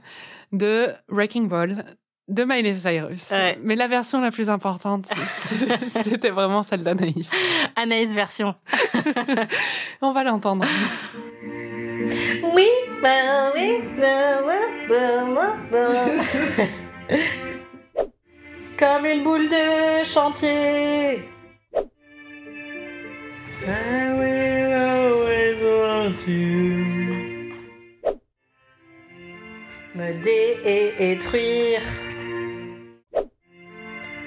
[0.52, 3.32] de Wrecking Ball de Miley Cyrus.
[3.32, 3.58] Ouais.
[3.62, 5.10] Mais la version la plus importante,
[5.90, 7.32] c'était vraiment celle d'Anaïs.
[7.76, 8.56] Anaïs version.
[10.02, 10.66] On va l'entendre.
[12.54, 12.68] Oui,
[13.02, 14.42] bah oui, bah
[15.72, 15.90] bah.
[18.78, 21.24] Comme une boule de chantier.
[23.66, 26.84] I will always want you.
[29.96, 31.82] Me détruire.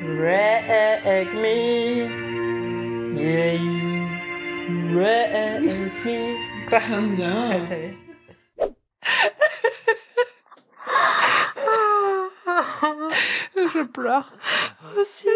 [0.02, 2.04] Wreck me.
[3.14, 4.06] Yeah, you
[4.94, 6.36] wreck me.
[6.68, 6.80] Quoi
[7.16, 7.96] bien.
[13.56, 14.30] Je pleure.
[14.96, 15.28] aussi.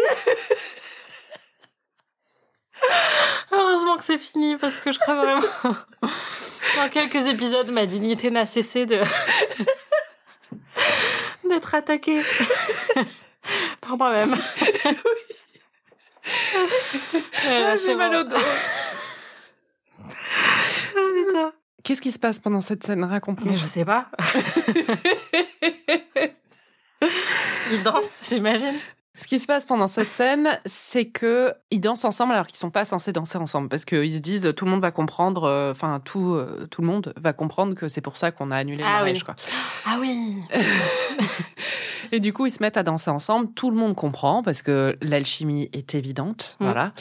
[3.51, 5.75] Heureusement que c'est fini parce que je crois vraiment.
[6.77, 9.01] Dans quelques épisodes, ma dignité n'a cessé de.
[11.49, 12.21] d'être attaquée.
[13.91, 14.33] Par moi-même.
[17.43, 18.37] Voilà, Ah, c'est J'ai mal au dos.
[19.99, 20.03] Ah,
[20.93, 21.51] putain.
[21.83, 23.03] Qu'est-ce qui se passe pendant cette scène?
[23.03, 23.51] Raconte-moi.
[23.51, 24.09] Mais je sais pas.
[27.71, 28.79] Ils dansent, j'imagine.
[29.17, 32.71] Ce qui se passe pendant cette scène, c'est que ils dansent ensemble alors qu'ils sont
[32.71, 36.01] pas censés danser ensemble parce qu'ils se disent tout le monde va comprendre, euh, enfin
[36.03, 38.85] tout euh, tout le monde va comprendre que c'est pour ça qu'on a annulé le
[38.85, 39.17] Ah mariage.
[39.17, 39.23] oui.
[39.23, 39.35] Quoi.
[39.85, 40.37] Ah oui.
[42.13, 43.53] Et du coup, ils se mettent à danser ensemble.
[43.53, 46.57] Tout le monde comprend parce que l'alchimie est évidente.
[46.59, 46.65] Mm.
[46.65, 46.93] Voilà.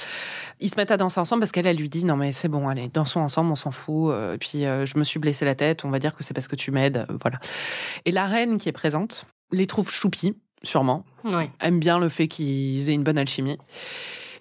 [0.60, 2.68] Ils se mettent à danser ensemble parce qu'elle, elle lui dit non mais c'est bon,
[2.68, 4.12] allez, dansons ensemble, on s'en fout.
[4.34, 5.84] Et puis euh, je me suis blessé la tête.
[5.84, 7.06] On va dire que c'est parce que tu m'aides.
[7.22, 7.38] Voilà.
[8.04, 11.04] Et la reine qui est présente les trouve choupis, sûrement.
[11.24, 11.50] Oui.
[11.60, 13.58] Aime bien le fait qu'ils aient une bonne alchimie.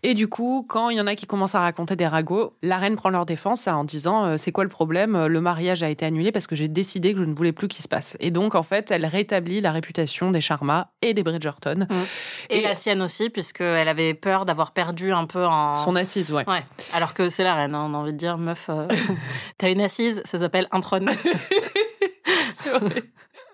[0.02, 2.78] Et du coup, quand il y en a qui commencent à raconter des ragots, la
[2.78, 5.26] reine prend leur défense en disant euh, c'est quoi le problème?
[5.26, 7.84] Le mariage a été annulé parce que j'ai décidé que je ne voulais plus qu'il
[7.84, 8.16] se passe.
[8.22, 11.86] Et donc en fait, elle rétablit la réputation des Sharma et des Bridgerton.
[12.50, 15.76] Et, Et- la sienne aussi, puisqu'elle avait peur d'avoir perdu un peu en.
[15.76, 16.48] Son assise, ouais.
[16.48, 18.88] Ouais, alors que c'est la reine, hein, on a envie de dire, meuf, euh,
[19.58, 21.10] t'as une assise, ça s'appelle un trône.
[22.62, 23.04] C'est vrai.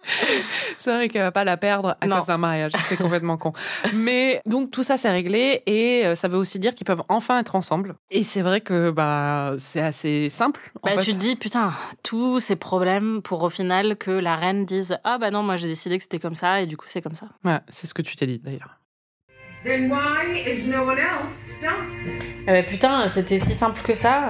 [0.78, 2.18] C'est vrai qu'elle va pas la perdre à Non.
[2.18, 2.72] cause d'un mariage.
[2.88, 3.54] C'est complètement con.
[3.94, 7.39] Mais donc tout ça c'est réglé et euh, ça veut aussi dire qu'ils peuvent enfin
[7.39, 7.96] être ensemble.
[8.12, 10.72] Et c'est vrai que bah c'est assez simple.
[10.84, 11.04] en Bah, fait.
[11.06, 11.72] tu te dis, putain,
[12.04, 15.68] tous ces problèmes pour au final que la reine dise, ah bah non, moi j'ai
[15.68, 17.28] décidé que c'était comme ça et du coup c'est comme ça.
[17.44, 18.80] Ouais, c'est ce que tu t'es dit d'ailleurs.
[19.63, 22.13] Then why is no one else dancing?
[22.44, 24.30] Eh ben, putain, c'était si simple que ça.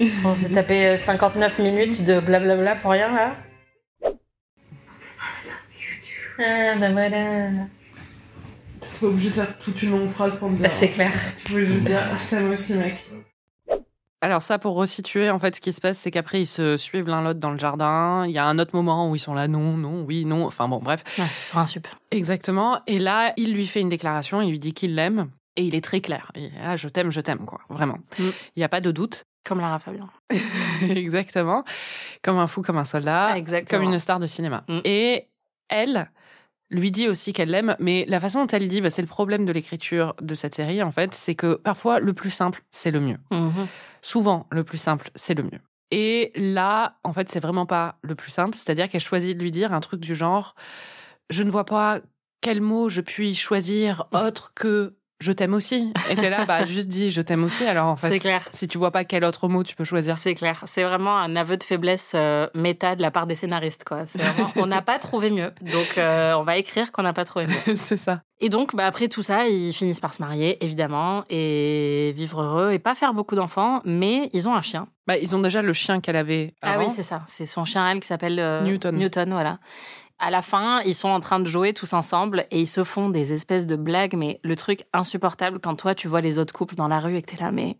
[0.00, 0.06] euh.
[0.24, 3.36] On s'est tapé euh, 59 minutes de blablabla pour rien là.
[6.38, 7.50] Ah bah voilà.
[8.80, 10.64] T'es pas obligé de faire toute une longue phrase pour me dire.
[10.64, 11.12] Bah, c'est clair.
[11.38, 13.04] Tu pouvais juste dire je t'aime aussi, mec.
[14.22, 17.08] Alors ça, pour resituer, en fait, ce qui se passe, c'est qu'après, ils se suivent
[17.08, 18.24] l'un l'autre dans le jardin.
[18.24, 20.46] Il y a un autre moment où ils sont là, non, non, oui, non.
[20.46, 21.02] Enfin bon, bref.
[21.18, 21.88] Ouais, sur un sup.
[22.12, 22.80] Exactement.
[22.86, 25.28] Et là, il lui fait une déclaration, il lui dit qu'il l'aime.
[25.56, 26.30] Et il est très clair.
[26.36, 27.60] Il ah, je t'aime, je t'aime, quoi.
[27.68, 27.98] Vraiment.
[28.18, 28.28] Mm.
[28.56, 29.24] Il n'y a pas de doute.
[29.44, 30.08] Comme Lara Fabian.
[30.88, 31.64] Exactement.
[32.22, 33.36] Comme un fou, comme un soldat.
[33.36, 33.82] Exactement.
[33.82, 34.62] Comme une star de cinéma.
[34.68, 34.78] Mm.
[34.84, 35.28] Et
[35.68, 36.10] elle
[36.72, 39.44] lui dit aussi qu'elle l'aime, mais la façon dont elle dit, bah, c'est le problème
[39.44, 43.00] de l'écriture de cette série, en fait, c'est que parfois, le plus simple, c'est le
[43.00, 43.18] mieux.
[43.30, 43.68] Mhm.
[44.00, 45.60] Souvent, le plus simple, c'est le mieux.
[45.90, 48.56] Et là, en fait, c'est vraiment pas le plus simple.
[48.56, 50.54] C'est-à-dire qu'elle choisit de lui dire un truc du genre
[51.30, 52.00] Je ne vois pas
[52.40, 55.92] quel mot je puis choisir autre que je t'aime aussi.
[56.10, 57.64] Et t'es là, bah, juste dis je t'aime aussi.
[57.64, 58.48] Alors, en fait, C'est clair.
[58.52, 60.16] si tu vois pas quel autre mot tu peux choisir.
[60.16, 60.64] C'est clair.
[60.66, 64.04] C'est vraiment un aveu de faiblesse euh, méta de la part des scénaristes, quoi.
[64.04, 65.52] C'est vraiment, on n'a pas trouvé mieux.
[65.60, 67.76] Donc, euh, on va écrire qu'on n'a pas trouvé mieux.
[67.76, 68.22] c'est ça.
[68.40, 72.72] Et donc, bah, après tout ça, ils finissent par se marier, évidemment, et vivre heureux
[72.72, 74.88] et pas faire beaucoup d'enfants, mais ils ont un chien.
[75.06, 76.54] Bah, ils ont déjà le chien qu'elle avait.
[76.60, 77.22] Ah oui, c'est ça.
[77.28, 78.96] C'est son chien, elle, qui s'appelle euh, Newton.
[78.96, 79.58] Newton, voilà.
[80.24, 83.08] À la fin, ils sont en train de jouer tous ensemble et ils se font
[83.08, 86.76] des espèces de blagues, mais le truc insupportable quand toi, tu vois les autres couples
[86.76, 87.76] dans la rue et que t'es là, mais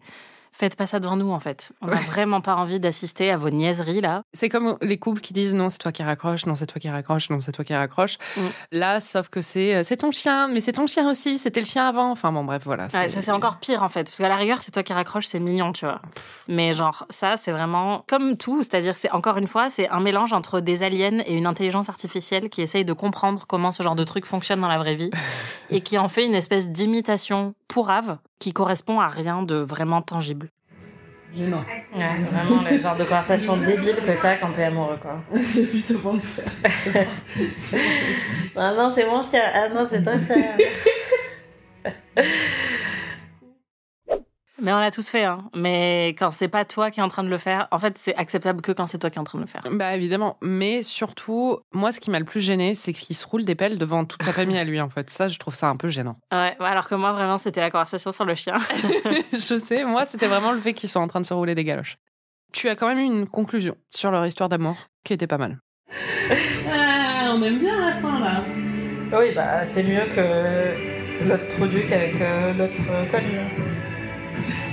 [0.52, 1.72] faites pas ça devant nous, en fait.
[1.80, 4.22] On n'a vraiment pas envie d'assister à vos niaiseries, là.
[4.32, 6.88] C'est comme les couples qui disent non, c'est toi qui raccroche, non, c'est toi qui
[6.88, 8.18] raccroche, non, c'est toi qui raccroche.
[8.36, 8.40] Mm.
[8.72, 11.66] Là, sauf que c'est euh, c'est ton chien, mais c'est ton chien aussi, c'était le
[11.66, 12.10] chien avant.
[12.10, 12.88] Enfin bon, bref, voilà.
[12.94, 14.04] Ouais, ça, c'est encore pire, en fait.
[14.04, 16.00] Parce qu'à la rigueur, c'est toi qui raccroche, c'est mignon, tu vois.
[16.48, 18.62] Mais genre, ça, c'est vraiment comme tout.
[18.62, 22.48] C'est-à-dire, c'est encore une fois, c'est un mélange entre des aliens et une intelligence artificielle
[22.50, 25.10] qui essaye de comprendre comment ce genre de truc fonctionne dans la vraie vie
[25.70, 30.48] et qui en fait une espèce d'imitation pourrave qui correspond à rien de vraiment tangible.
[31.32, 31.64] Gênant.
[31.94, 35.20] Ouais, vraiment le genre de conversation débile que t'as quand t'es amoureux, quoi.
[35.44, 37.06] C'est plutôt bon de faire.
[38.56, 39.44] Ah non, c'est mon chien.
[39.54, 40.56] Ah non, c'est ton chien.
[44.62, 45.50] Mais on l'a tous fait, hein.
[45.56, 48.14] Mais quand c'est pas toi qui es en train de le faire, en fait, c'est
[48.14, 49.62] acceptable que quand c'est toi qui es en train de le faire.
[49.72, 53.44] Bah évidemment, mais surtout, moi, ce qui m'a le plus gêné, c'est qu'il se roule
[53.44, 55.10] des pelles devant toute sa famille à lui, en fait.
[55.10, 56.16] Ça, je trouve ça un peu gênant.
[56.32, 58.54] Ouais, ouais, alors que moi, vraiment, c'était la conversation sur le chien.
[59.32, 61.64] je sais, moi, c'était vraiment le fait qu'ils soient en train de se rouler des
[61.64, 61.98] galoches.
[62.52, 65.58] Tu as quand même eu une conclusion sur leur histoire d'amour qui était pas mal.
[66.70, 68.42] Ah, on aime bien la fin là.
[69.18, 73.71] Oui, bah c'est mieux que l'autre trou duc avec euh, l'autre euh, connu.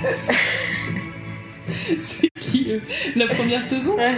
[2.00, 2.80] C'est qui euh,
[3.16, 4.16] La première saison Ouais.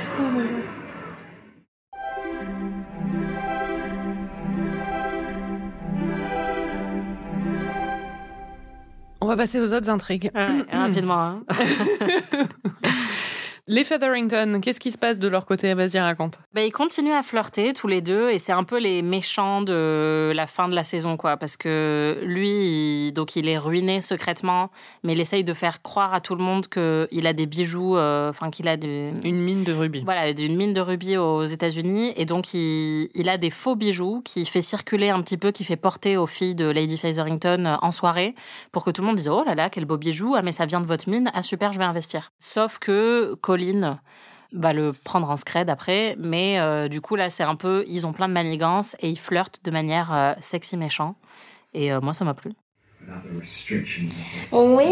[9.21, 10.31] On va passer aux autres intrigues.
[10.35, 11.43] Ouais, rapidement, hein.
[13.69, 15.73] Les Featherington, qu'est-ce qui se passe de leur côté?
[15.75, 16.41] Vas-y, raconte.
[16.53, 20.33] Bah, ils continuent à flirter tous les deux et c'est un peu les méchants de
[20.35, 21.37] la fin de la saison, quoi.
[21.37, 24.73] Parce que lui, il- donc il est ruiné secrètement,
[25.05, 28.31] mais il essaye de faire croire à tout le monde qu'il a des bijoux, euh,
[28.31, 30.03] enfin qu'il a de, Une mine de rubis.
[30.03, 34.23] voilà, d'une mine de rubis aux États-Unis et donc il, il a des faux bijoux
[34.25, 37.77] qui fait circuler un petit peu, qui fait porter aux filles de Lady Featherington euh,
[37.81, 38.35] en soirée
[38.73, 40.67] pour que tout le monde dise oh là là quel beau bijou ah mais ça
[40.67, 42.33] vient de votre mine ah super je vais investir.
[42.41, 44.01] Sauf que Colin
[44.55, 48.07] va le prendre en scred après, mais euh, du coup là c'est un peu ils
[48.07, 51.17] ont plein de manigances et ils flirtent de manière euh, sexy méchant
[51.75, 52.53] et euh, moi ça m'a plu.
[53.01, 54.87] without the restrictions of this Oui.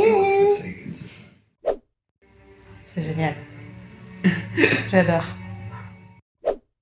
[2.85, 3.35] C'est génial.
[4.91, 5.25] J'adore.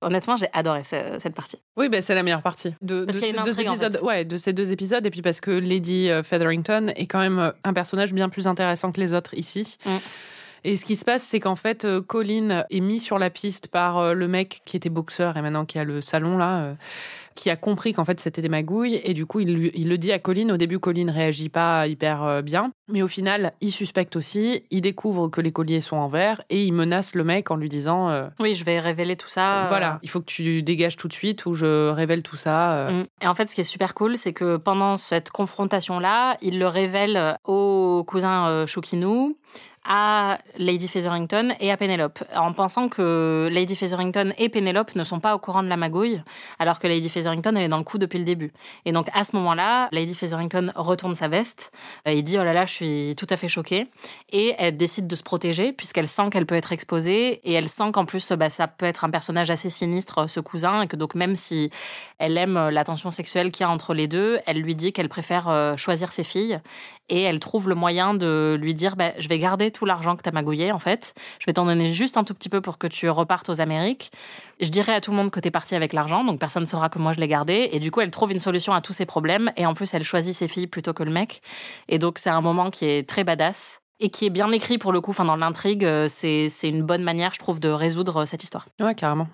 [0.01, 1.57] Honnêtement j'ai adoré ce- cette partie.
[1.77, 3.97] Oui, ben c'est la meilleure partie de, ces deux en épisodes.
[3.97, 4.03] fait.
[4.03, 7.73] Ouais, de ces deux épisodes, et puis parce que Lady Featherington est quand même un
[7.73, 9.77] personnage bien plus intéressant que les autres ici.
[9.85, 9.97] Mm.
[10.63, 13.67] Et ce qui se passe, c'est qu'en fait, euh, Colin est mis sur la piste
[13.67, 16.73] par euh, le mec qui était boxeur et maintenant qui a le salon là, euh,
[17.35, 20.19] qui a compris qu'en fait c'était des magouilles et du coup il, le dit à
[20.19, 20.49] Colin.
[20.49, 24.63] Au début, Colin réagit pas hyper bien, mais au final, il suspecte aussi.
[24.71, 27.69] Il découvre que les colliers sont en verre et il menace le mec en lui
[27.69, 28.09] disant.
[28.09, 29.63] euh, Oui je vais révéler tout ça.
[29.63, 32.73] euh, Voilà, il faut que tu dégages tout de suite ou je révèle tout ça.
[32.73, 33.03] euh.
[33.03, 33.07] Mm.
[33.21, 36.67] Et en fait, ce qui est super cool, c'est que pendant cette confrontation-là, il le
[36.67, 39.37] révèle au cousin Shukinu,
[39.89, 45.19] à Lady Featherington et à Penelope, en pensant que Lady Featherington et Penelope ne sont
[45.19, 46.21] pas au courant de la magouille,
[46.59, 48.53] alors que Lady Featherington elle est dans le coup depuis le début.
[48.85, 51.71] Et donc à ce moment-là, Lady Featherington retourne sa veste
[52.07, 53.87] euh, et dit oh là là, je suis tout à fait choquée,
[54.31, 57.91] et elle décide de se protéger puisqu'elle sent qu'elle peut être exposée et elle sent
[57.91, 61.15] qu'en plus bah, ça peut être un personnage assez sinistre ce cousin et que donc
[61.15, 61.71] même si
[62.19, 64.39] elle aime euh, la tension sexuelle qu'il y a entre les deux.
[64.45, 66.59] Elle lui dit qu'elle préfère euh, choisir ses filles
[67.07, 70.23] et elle trouve le moyen de lui dire bah, Je vais garder tout l'argent que
[70.23, 71.13] tu as magouillé, en fait.
[71.39, 74.11] Je vais t'en donner juste un tout petit peu pour que tu repartes aux Amériques.
[74.59, 76.67] Je dirai à tout le monde que tu es parti avec l'argent, donc personne ne
[76.67, 77.69] saura que moi je l'ai gardé.
[77.71, 80.03] Et du coup, elle trouve une solution à tous ses problèmes et en plus, elle
[80.03, 81.41] choisit ses filles plutôt que le mec.
[81.87, 83.81] Et donc, c'est un moment qui est très badass.
[84.01, 87.03] Et qui est bien écrit pour le coup, enfin dans l'intrigue, euh, c'est une bonne
[87.03, 88.65] manière, je trouve, de résoudre euh, cette histoire.
[88.79, 89.27] Ouais, carrément.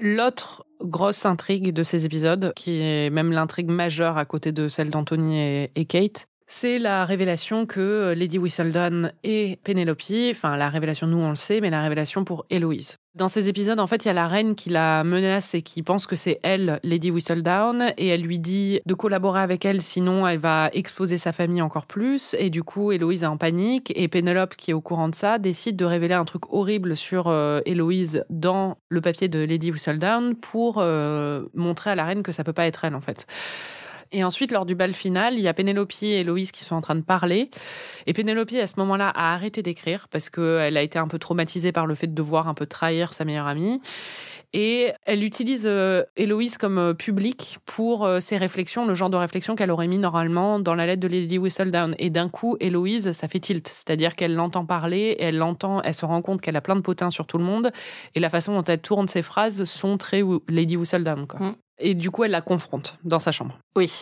[0.00, 4.90] L'autre grosse intrigue de ces épisodes, qui est même l'intrigue majeure à côté de celle
[4.90, 11.18] d'Anthony et, Kate, c'est la révélation que Lady Whistledown et Penelope, enfin la révélation nous
[11.18, 12.96] on le sait, mais la révélation pour Héloïse.
[13.14, 15.82] Dans ces épisodes, en fait, il y a la reine qui la menace et qui
[15.82, 20.26] pense que c'est elle, Lady Whistledown, et elle lui dit de collaborer avec elle, sinon
[20.26, 22.34] elle va exposer sa famille encore plus.
[22.38, 25.38] Et du coup, Héloïse est en panique, et Penelope, qui est au courant de ça,
[25.38, 30.34] décide de révéler un truc horrible sur euh, Héloïse dans le papier de Lady Whistledown
[30.34, 33.26] pour euh, montrer à la reine que ça peut pas être elle, en fait.
[34.12, 36.80] Et ensuite, lors du bal final, il y a Pénélope et Héloïse qui sont en
[36.80, 37.48] train de parler.
[38.06, 41.70] Et Pénélope, à ce moment-là, a arrêté d'écrire parce qu'elle a été un peu traumatisée
[41.70, 43.80] par le fait de devoir un peu trahir sa meilleure amie.
[44.52, 49.16] Et elle utilise euh, Héloïse comme euh, public pour euh, ses réflexions, le genre de
[49.16, 51.94] réflexion qu'elle aurait mis normalement dans la lettre de Lady Whistledown.
[51.98, 53.68] Et d'un coup, Héloïse, ça fait tilt.
[53.68, 57.10] C'est-à-dire qu'elle l'entend parler, elle l'entend, elle se rend compte qu'elle a plein de potins
[57.10, 57.70] sur tout le monde.
[58.16, 61.40] Et la façon dont elle tourne ses phrases sont très Lady Whistledown, quoi.
[61.40, 61.54] Mm.
[61.78, 63.56] Et du coup, elle la confronte dans sa chambre.
[63.76, 63.92] Oui.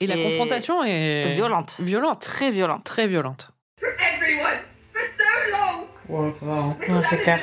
[0.00, 1.74] Et, la confrontation est Violente.
[1.80, 2.84] violente, Très violente.
[2.84, 3.50] très violente.
[3.82, 4.60] Everyone.
[4.92, 6.32] For so long.
[6.80, 7.40] This Ouais, is c'est clair.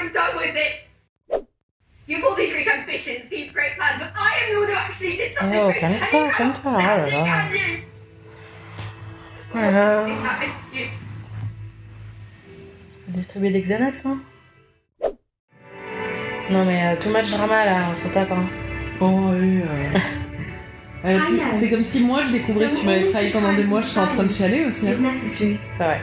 [0.00, 0.72] Am done with it.
[2.06, 5.16] You've all these great ambitions, these great plans, but I am the one who actually
[5.16, 5.80] did something Oh, great.
[5.80, 7.24] calme-toi, and you cannot calme-toi, oh là stand it, là.
[7.24, 7.82] can you?
[9.52, 10.06] Voilà.
[13.08, 14.20] Distribuer des Xanax, hein?
[16.50, 18.30] Non mais euh, too much drama là, on s'en tape.
[18.32, 18.48] Hein.
[19.00, 19.62] Oh, oui.
[19.62, 19.98] euh.
[21.04, 21.54] Euh, Ah, yeah.
[21.54, 23.98] c'est comme si moi je découvrais que tu m'avais trahi pendant des mois, je suis
[24.00, 24.88] en train de chialer aussi.
[24.88, 25.12] hein.
[25.14, 26.00] C'est vrai.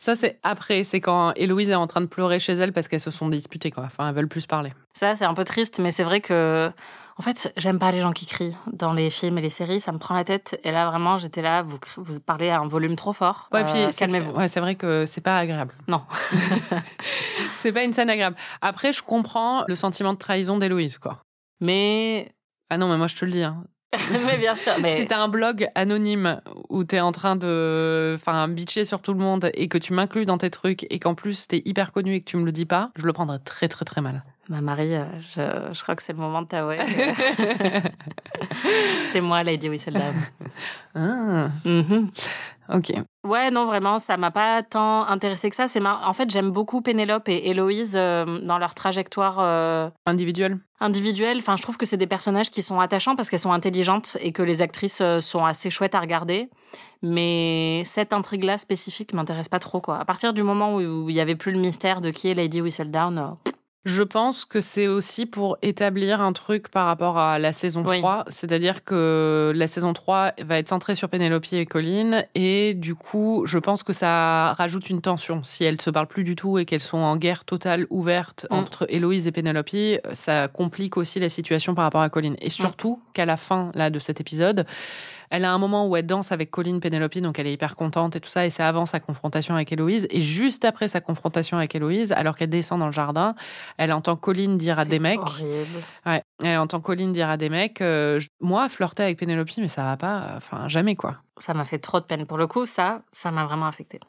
[0.00, 3.00] Ça, c'est après, c'est quand Héloïse est en train de pleurer chez elle parce qu'elles
[3.00, 3.84] se sont disputées, quoi.
[3.86, 4.72] Enfin, elles veulent plus parler.
[4.94, 6.70] Ça, c'est un peu triste, mais c'est vrai que,
[7.18, 9.80] en fait, j'aime pas les gens qui crient dans les films et les séries.
[9.80, 10.60] Ça me prend la tête.
[10.62, 13.48] Et là, vraiment, j'étais là, vous, vous parlez à un volume trop fort.
[13.52, 14.30] Ouais, Euh, puis c'est- calmez-vous.
[14.32, 15.74] Ouais, c'est vrai que c'est pas agréable.
[15.88, 16.02] Non.
[17.56, 18.36] c'est pas une scène agréable.
[18.60, 21.18] Après, je comprends le sentiment de trahison d'Héloïse, quoi.
[21.60, 22.32] Mais,
[22.70, 23.42] Ah non, mais moi, je te le dis.
[23.42, 23.64] Hein.
[24.26, 24.72] mais bien sûr.
[24.80, 29.12] Mais Si t'as un blog anonyme où t'es en train de, enfin, bitcher sur tout
[29.14, 32.14] le monde et que tu m'inclus dans tes trucs et qu'en plus t'es hyper connu
[32.14, 34.22] et que tu me le dis pas, je le prendrais très très très mal.
[34.50, 36.78] ma Marie, euh, je, je crois que c'est le moment de t'avouer.
[39.06, 40.14] c'est moi, Lady Whistledown.
[40.94, 42.10] Ah, Mhm.
[42.72, 42.92] Ok.
[43.26, 45.68] Ouais, non, vraiment, ça m'a pas tant intéressé que ça.
[45.68, 50.58] C'est mar- En fait, j'aime beaucoup Pénélope et Héloïse euh, dans leur trajectoire euh, Individuel.
[50.80, 51.38] individuelle.
[51.38, 54.32] Enfin, je trouve que c'est des personnages qui sont attachants parce qu'elles sont intelligentes et
[54.32, 56.48] que les actrices euh, sont assez chouettes à regarder.
[57.02, 59.98] Mais cette intrigue-là spécifique m'intéresse pas trop, quoi.
[59.98, 62.60] À partir du moment où il y avait plus le mystère de qui est Lady
[62.60, 63.50] Whistledown, euh,
[63.88, 67.98] Je pense que c'est aussi pour établir un truc par rapport à la saison Oui.
[68.00, 68.26] 3.
[68.28, 72.22] C'est-à-dire que la saison 3 va être centrée sur Penelope et Colin.
[72.34, 75.42] Et du coup, je pense que ça rajoute une tension.
[75.42, 78.54] Si elles se parlent plus du tout et qu'elles sont en guerre totale ouverte Mm.
[78.54, 79.70] entre Héloïse et Penelope,
[80.12, 82.34] ça complique aussi la situation par rapport à Colin.
[82.40, 84.66] Et surtout qu'à la fin là de cet épisode,
[85.30, 88.16] elle a un moment où elle danse avec Colin Penelope, donc elle est hyper contente
[88.16, 90.06] et tout ça, et c'est avant sa confrontation avec Héloïse.
[90.10, 93.34] Et juste après sa confrontation avec Héloïse, alors qu'elle descend dans le jardin,
[93.76, 95.82] elle entend Colin dire à des mecs, horrible.
[96.06, 99.82] ouais, elle entend Colin dire à des mecs, euh, moi flirter avec Penelope, mais ça
[99.82, 101.16] va pas, enfin jamais quoi.
[101.38, 102.26] Ça m'a fait trop de peine.
[102.26, 104.00] Pour le coup, ça, ça m'a vraiment affecté.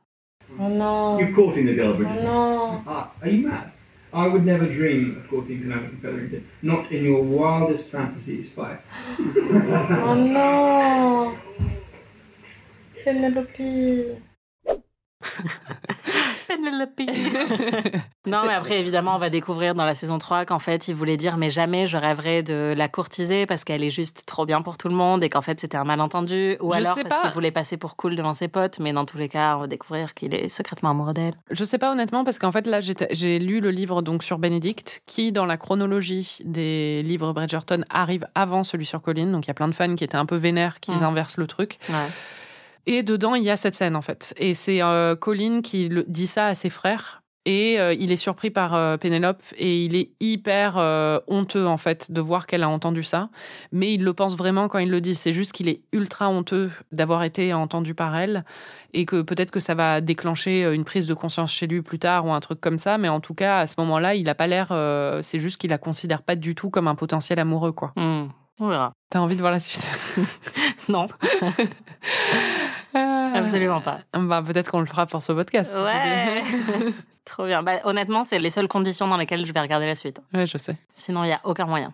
[0.59, 1.19] Oh non.
[1.19, 2.81] You courting the Oh non.
[2.87, 3.71] Ah, are you mad?
[4.11, 6.49] I would never dream of courting Penelope Featherington.
[6.61, 8.79] Not in your wildest fantasies, Spy.
[9.19, 11.37] Oh no!
[13.03, 14.21] Penelope.
[16.49, 16.99] Penelope.
[18.27, 21.15] non, mais après, évidemment, on va découvrir dans la saison 3 qu'en fait, il voulait
[21.17, 24.77] dire, mais jamais je rêverais de la courtiser parce qu'elle est juste trop bien pour
[24.77, 26.57] tout le monde et qu'en fait, c'était un malentendu.
[26.59, 27.21] Ou Je alors sais parce pas.
[27.27, 28.79] qu'il voulait passer pour cool devant ses potes.
[28.79, 31.35] Mais dans tous les cas, on va découvrir qu'il est secrètement amoureux d'elle.
[31.51, 35.01] Je sais pas honnêtement parce qu'en fait là j'ai lu le livre donc sur Benedict
[35.05, 39.51] qui dans la chronologie des livres Bridgerton arrive avant celui sur Colin donc il y
[39.51, 41.03] a plein de fans qui étaient un peu vénères qui Mm.
[41.03, 41.95] inversent le truc Ouais.
[42.89, 46.03] Et dedans il y a cette scène en fait et c'est euh, Colin qui le,
[46.07, 49.95] dit ça à ses frères et euh, il est surpris par euh, Pénélope et il
[49.95, 53.29] est hyper euh, honteux en fait de voir qu'elle a entendu ça
[53.71, 56.71] mais il le pense vraiment quand il le dit c'est juste qu'il est ultra honteux
[56.91, 58.43] d'avoir été entendu par elle
[58.93, 62.25] et que peut-être que ça va déclencher une prise de conscience chez lui plus tard
[62.25, 64.47] ou un truc comme ça, mais en tout cas à ce moment-là, il a pas
[64.47, 64.69] l'air.
[65.21, 67.93] c'est juste qu'il la considère pas du tout comme un potentiel amoureux, quoi.
[67.95, 68.29] Hmm.
[68.59, 68.93] On verra.
[69.09, 69.89] T'as envie de voir la suite?
[70.89, 71.07] Non,
[72.93, 73.99] absolument pas.
[74.13, 75.71] Bah peut-être qu'on le fera pour ce podcast.
[75.75, 76.43] Ouais.
[77.25, 77.61] Trop bien.
[77.61, 80.19] Bah, honnêtement, c'est les seules conditions dans lesquelles je vais regarder la suite.
[80.33, 80.75] ouais, je sais.
[80.95, 81.93] Sinon, il n'y a aucun moyen.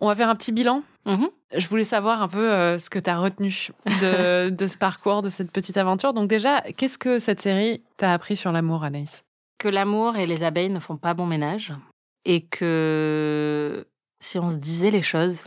[0.00, 0.82] On va faire un petit bilan.
[1.06, 1.28] Mhm.
[1.56, 3.68] Je voulais savoir un peu euh, ce que tu as retenu
[4.02, 6.12] de, de ce parcours, de cette petite aventure.
[6.12, 9.24] Donc déjà, qu'est-ce que cette série t'a appris sur l'amour, Anaïs?
[9.58, 11.72] Que l'amour et les abeilles ne font pas bon ménage.
[12.26, 13.86] Et que
[14.20, 15.44] si on se disait les choses,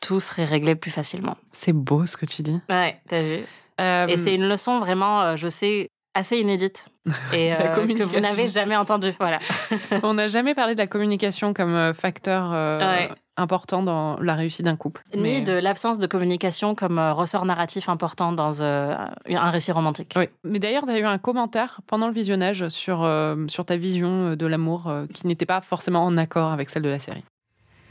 [0.00, 1.36] tout serait réglé plus facilement.
[1.52, 2.60] C'est beau ce que tu dis.
[2.68, 3.40] Ouais, t'as vu
[3.80, 6.88] Euh, Et c'est une leçon vraiment, euh, je sais, assez inédite.
[7.32, 9.12] Et La euh, que vous n'avez jamais entendue.
[9.18, 9.38] Voilà.
[10.02, 13.10] On n'a jamais parlé de la communication comme euh, facteur euh, Ouais.
[13.36, 15.02] important dans la réussite d'un couple.
[15.14, 18.94] Ni Mais- de l'absence de communication comme euh, ressort narratif important dans euh,
[19.28, 20.12] un récit romantique.
[20.16, 20.28] Oui.
[20.44, 24.30] Mais d'ailleurs, tu as eu un commentaire pendant le visionnage sur, euh, sur ta vision
[24.32, 27.24] euh, de l'amour euh, qui n'était pas forcément en accord avec celle de la série.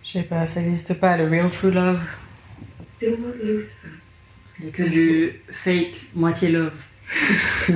[0.03, 2.01] Je sais pas, ça n'existe pas, le real true love.
[3.01, 3.15] Il
[4.61, 6.73] n'y a que du fake moitié love.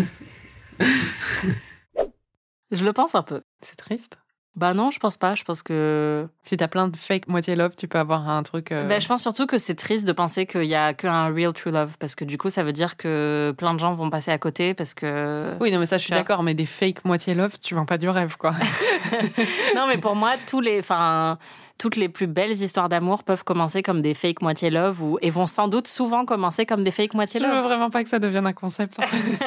[2.71, 3.41] je le pense un peu.
[3.61, 4.17] C'est triste.
[4.55, 5.33] Bah non, je pense pas.
[5.33, 6.27] Je pense que.
[6.43, 8.71] Si t'as plein de fake moitié love, tu peux avoir un truc.
[8.71, 11.53] euh, Bah, je pense surtout que c'est triste de penser qu'il y a qu'un real
[11.53, 14.29] true love parce que du coup, ça veut dire que plein de gens vont passer
[14.29, 15.55] à côté parce que.
[15.59, 17.97] Oui, non, mais ça, je suis d'accord, mais des fake moitié love, tu vends pas
[17.97, 18.51] du rêve, quoi.
[19.75, 21.39] non, mais pour moi, tous les, enfin,
[21.83, 25.29] toutes les plus belles histoires d'amour peuvent commencer comme des fake moitié love ou et
[25.29, 27.63] vont sans doute souvent commencer comme des fake moitié Je veux love.
[27.65, 28.97] vraiment pas que ça devienne un concept.
[28.97, 29.45] en fait.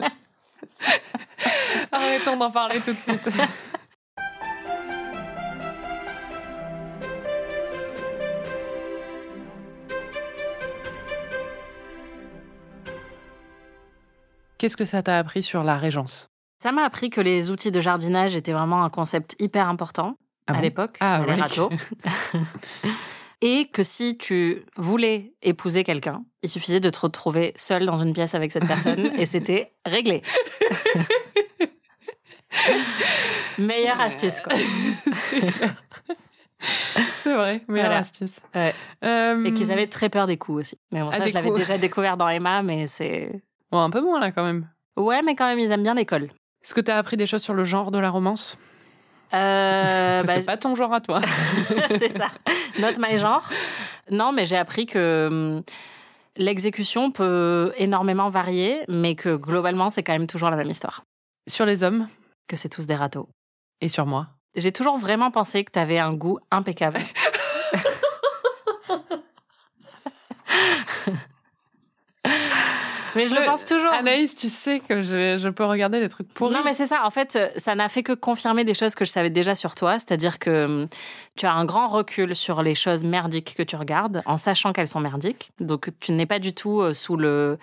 [1.92, 3.28] Arrêtons d'en parler tout de suite.
[14.56, 16.30] Qu'est-ce que ça t'a appris sur la régence?
[16.62, 20.16] Ça m'a appris que les outils de jardinage étaient vraiment un concept hyper important
[20.46, 20.60] Ah à bon?
[20.62, 21.40] l'époque, Ah, les oui.
[21.40, 21.70] râteaux.
[23.42, 28.12] Et que si tu voulais épouser quelqu'un, il suffisait de te retrouver seul dans une
[28.12, 30.22] pièce avec cette personne et c'était réglé.
[33.58, 34.52] Meilleure astuce, quoi.
[37.22, 37.98] C'est vrai, meilleure Voilà.
[37.98, 38.40] astuce.
[38.54, 38.74] Ouais.
[39.04, 40.78] Euh, Et qu'ils avaient très peur des coups aussi.
[40.92, 43.30] Mais bon, Ah, ça, je l'avais déjà découvert dans Emma, mais c'est.
[43.70, 44.68] Bon, un peu moins là quand même.
[44.96, 46.24] Ouais, mais quand même, ils aiment bien l'école.
[46.62, 48.58] Est-ce que tu as appris des choses sur le genre de la romance?
[49.34, 51.20] Euh, bah, C'est pas ton genre à toi.
[51.98, 52.28] c'est ça.
[52.78, 53.48] Not my genre.
[54.10, 55.62] Non, mais j'ai appris que hum,
[56.36, 61.04] l'exécution peut énormément varier, mais que globalement, c'est quand même toujours la même histoire.
[61.48, 62.08] sur les hommes
[62.48, 63.28] Que c'est tous des râteaux.
[63.80, 64.26] et sur moi.
[64.56, 66.98] J'ai toujours vraiment pensé que t'avais un goût impeccable.
[73.20, 73.90] mais je le pense toujours.
[73.92, 76.54] Anaïs, tu sais que je, je peux regarder des trucs pourris.
[76.54, 77.04] Non, mais c'est ça.
[77.04, 79.74] En fait, euh, ça n'a fait que confirmer des choses que je savais déjà sur
[79.74, 79.98] toi.
[79.98, 80.88] C'est-à-dire que hum,
[81.36, 84.88] tu as un grand recul sur les choses merdiques que tu regardes, en sachant qu'elles
[84.88, 85.50] sont merdiques.
[85.60, 87.58] Donc, tu n'es pas du tout euh, sous le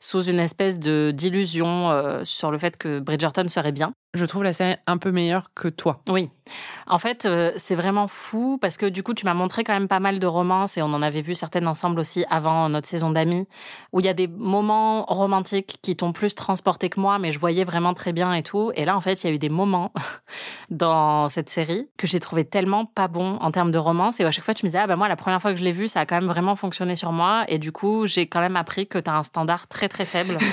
[0.00, 3.92] sous une espèce de d'illusion euh, sur le fait que Bridgerton serait bien.
[4.12, 6.02] Je trouve la série un peu meilleure que toi.
[6.08, 6.30] Oui.
[6.88, 9.86] En fait, euh, c'est vraiment fou parce que du coup, tu m'as montré quand même
[9.86, 13.10] pas mal de romances et on en avait vu certaines ensemble aussi avant notre saison
[13.10, 13.46] d'amis
[13.92, 17.38] où il y a des moments romantiques qui t'ont plus transporté que moi, mais je
[17.38, 18.72] voyais vraiment très bien et tout.
[18.74, 19.92] Et là, en fait, il y a eu des moments
[20.70, 24.32] dans cette série que j'ai trouvé tellement pas bon en termes de romance et à
[24.32, 25.86] chaque fois, tu me disais, ah bah moi, la première fois que je l'ai vu,
[25.86, 28.88] ça a quand même vraiment fonctionné sur moi et du coup, j'ai quand même appris
[28.88, 30.36] que t'as un standard très très faible.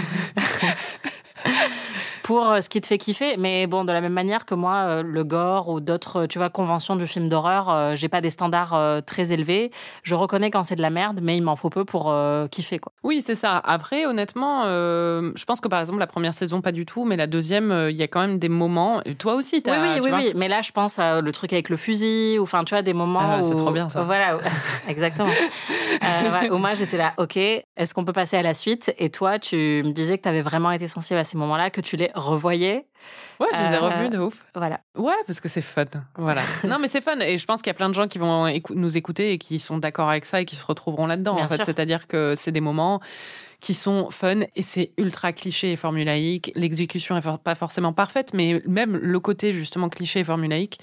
[2.28, 3.38] pour euh, ce qui te fait kiffer.
[3.38, 6.50] Mais bon, de la même manière que moi, euh, le gore ou d'autres, tu vois,
[6.50, 8.76] conventions du film d'horreur, euh, j'ai pas des standards
[9.06, 9.72] très élevés.
[10.04, 12.80] Je reconnais quand c'est de la merde, mais il m'en faut peu pour euh, kiffer,
[12.80, 12.92] quoi.
[13.04, 13.62] Oui, c'est ça.
[13.64, 17.16] Après, honnêtement, euh, je pense que par exemple, la première saison, pas du tout, mais
[17.16, 19.02] la deuxième, euh, il y a quand même des moments.
[19.06, 19.82] et Toi aussi, Oui, t'as.
[19.82, 20.20] oui, tu oui, vois.
[20.20, 20.32] oui.
[20.36, 22.94] Mais là, je pense à le truc avec le fusil, ou enfin, tu vois, des
[22.94, 23.44] moments Ah, où.
[23.44, 24.02] c'est trop bien, ça.
[24.02, 24.38] Voilà,
[24.90, 25.32] exactement.
[26.02, 28.94] Voilà, où moi, j'étais là, ok, est-ce qu'on peut passer à la suite?
[28.98, 29.56] Et toi, tu
[29.86, 32.86] me disais que tu avais vraiment été sensible à ces moments-là, que tu les revoyais.
[33.40, 34.44] Ouais, je les ai Euh, revus de ouf.
[34.56, 34.80] Voilà.
[34.96, 35.86] Ouais, parce que c'est fun.
[36.18, 36.42] Voilà.
[36.68, 37.20] non, mais c'est fun.
[37.20, 39.38] Et je pense qu'il y a plein de gens qui vont écou- nous écouter et
[39.38, 41.38] qui sont d'accord avec ça et qui se retrouveront là-dedans.
[41.40, 43.00] En fait, c'est-à-dire que c'est des moments
[43.60, 46.52] qui sont fun et c'est ultra cliché et formulaïque.
[46.56, 50.80] L'exécution est for- pas forcément parfaite, mais même le côté justement cliché et formulaïque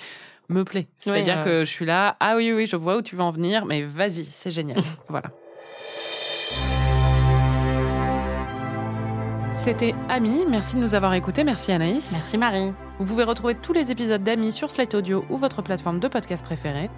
[0.48, 0.86] me plaît.
[1.00, 1.44] C'est-à-dire ouais.
[1.44, 3.82] que je suis là, ah oui, oui, je vois où tu veux en venir, mais
[3.82, 4.82] vas-y, c'est génial.
[5.08, 5.30] voilà.
[9.64, 12.12] C'était Ami, merci de nous avoir écoutés, merci Anaïs.
[12.12, 12.74] Merci, Marie.
[12.98, 16.44] Vous pouvez retrouver tous les épisodes d'Ami sur Slate Audio ou votre plateforme de podcast
[16.44, 16.90] préférée.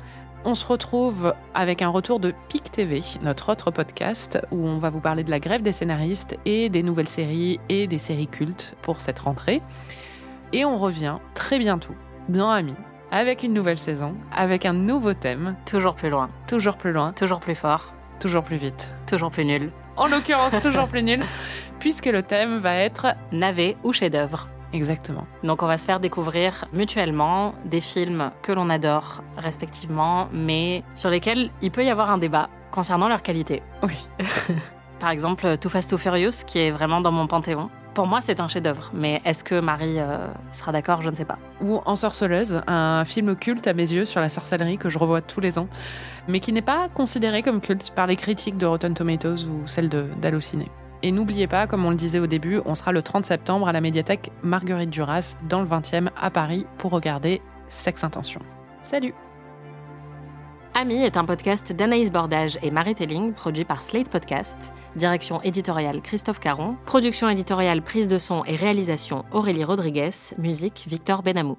[0.44, 4.90] On se retrouve avec un retour de PIC TV, notre autre podcast, où on va
[4.90, 8.74] vous parler de la grève des scénaristes et des nouvelles séries et des séries cultes
[8.82, 9.62] pour cette rentrée.
[10.52, 11.94] Et on revient très bientôt
[12.28, 12.74] dans Ami
[13.12, 17.38] avec une nouvelle saison, avec un nouveau thème, Toujours plus loin, toujours plus loin, toujours
[17.38, 18.92] plus fort, toujours plus vite.
[19.06, 19.70] toujours plus nul.
[19.97, 21.24] En l'occurrence, toujours plus nul,
[21.78, 24.49] puisque le thème va être Navet ou chef-d'œuvre.
[24.72, 25.26] Exactement.
[25.42, 31.09] Donc on va se faire découvrir mutuellement des films que l'on adore respectivement, mais sur
[31.09, 33.62] lesquels il peut y avoir un débat concernant leur qualité.
[33.82, 34.07] Oui.
[34.99, 37.70] Par exemple, Too Fast Too Furious, qui est vraiment dans mon panthéon.
[37.97, 41.01] Pour moi, c'est un chef-d'œuvre, mais est-ce que Marie euh, sera d'accord?
[41.01, 41.38] Je ne sais pas.
[41.62, 45.40] Ou Ensorceleuse, un film culte à mes yeux sur la sorcellerie que je revois tous
[45.40, 45.66] les ans,
[46.28, 49.88] mais qui n'est pas considéré comme culte par les critiques de Rotten Tomatoes ou celles
[49.88, 50.70] d'Allociné.
[51.03, 53.72] Et n'oubliez pas, comme on le disait au début, on sera le 30 septembre à
[53.72, 58.42] la médiathèque Marguerite Duras, dans le 20e à Paris, pour regarder Sex Intention.
[58.82, 59.14] Salut
[60.78, 64.74] Ami est un podcast d'Anaïs Bordage et Marie Telling, produit par Slate Podcast.
[64.94, 66.76] Direction éditoriale Christophe Caron.
[66.84, 70.10] Production éditoriale, prise de son et réalisation Aurélie Rodriguez.
[70.36, 71.56] Musique Victor Benamou.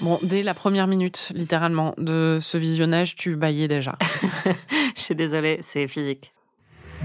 [0.00, 3.98] Bon, dès la première minute, littéralement, de ce visionnage, tu baillais déjà.
[4.96, 6.32] Je suis désolée, c'est physique.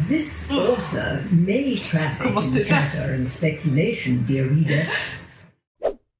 [0.07, 4.85] This author may traffic in chatter and speculation, dear reader,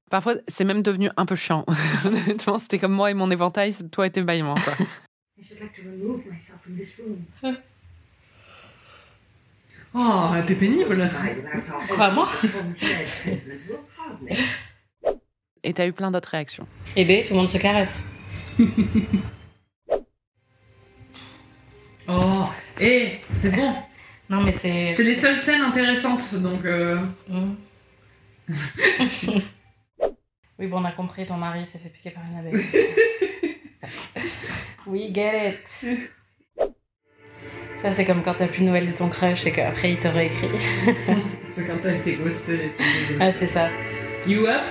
[0.10, 1.66] Parfois, c'est même devenu un peu chiant.
[2.06, 4.56] Honnêtement, c'était comme moi et mon éventail, toi et tes bâillements.
[4.56, 4.74] quoi.
[5.40, 7.26] I should like to remove myself from this room.
[9.94, 11.10] Oh, t'es pénible.
[11.90, 12.30] Quoi, moi.
[15.64, 16.68] Et t'as eu plein d'autres réactions.
[16.96, 18.04] Eh ben, tout le monde se caresse.
[22.10, 22.46] Oh,
[22.80, 23.74] et c'est bon.
[24.30, 24.94] Non, mais c'est.
[24.94, 26.64] C'est les seules scènes intéressantes, donc.
[26.64, 26.98] euh,
[27.28, 27.54] Mm.
[30.60, 32.66] Oui, bon, on a compris, ton mari s'est fait piquer par une abeille.
[34.88, 35.86] We get it.
[37.76, 40.08] Ça, c'est comme quand t'as plus de nouvelles de ton crush et qu'après il te
[40.08, 40.48] réécrit.
[41.56, 42.72] C'est quand t'as été ghosté.
[43.20, 43.70] ah, c'est ça.
[44.28, 44.62] You up?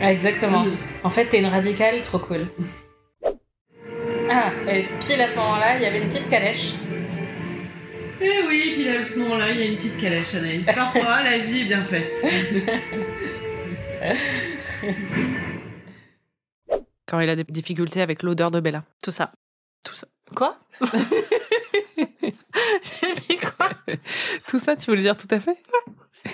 [0.00, 0.66] Ah, exactement.
[1.04, 2.48] En fait, t'es une radicale, trop cool.
[4.30, 6.72] Ah, et pile à ce moment-là, il y avait une petite calèche.
[8.20, 10.64] Eh oui, puis là, à ce moment-là, il y a une petite calèche, Anaïs.
[10.64, 12.12] Parfois, la vie est bien faite.
[17.06, 18.84] Quand il a des difficultés avec l'odeur de Bella.
[19.02, 19.32] Tout ça.
[19.84, 20.06] Tout ça.
[20.34, 20.58] Quoi?
[22.82, 23.68] J'ai dit quoi?
[24.46, 25.56] Tout ça, tu voulais dire tout à fait?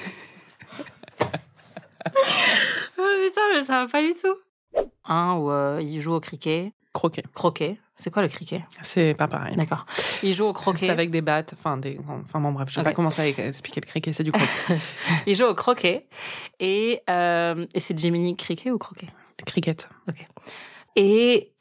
[2.99, 4.37] Oh putain, mais ça va pas du tout.
[5.05, 6.73] Un où euh, il joue au cricket.
[6.93, 7.23] Croquet.
[7.35, 7.79] Croquet.
[8.01, 8.63] C'est quoi le cricket?
[8.81, 9.55] C'est pas pareil.
[9.57, 9.85] D'accord.
[10.23, 10.87] Il joue au croquet.
[10.87, 11.99] C'est avec des battes, enfin, des...
[12.25, 12.85] enfin bon, bref, je sais Ok.
[12.87, 14.79] pas comment ça expliquer le cricket, c'est du croquet.
[15.27, 16.07] Il joue au croquet.
[16.59, 19.09] Et, euh, et c'est Jiminy cricket ou croquet?
[19.45, 19.87] Cricket.
[20.97, 21.53] Et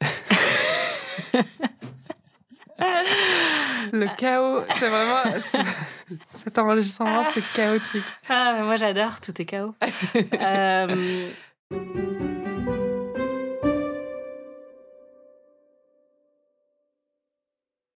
[3.92, 5.22] Le chaos, c'est vraiment.
[6.28, 8.02] Cet enregistrement, c'est chaotique.
[8.30, 9.74] ah, moi j'adore, tout est chaos.
[10.40, 11.30] Euh,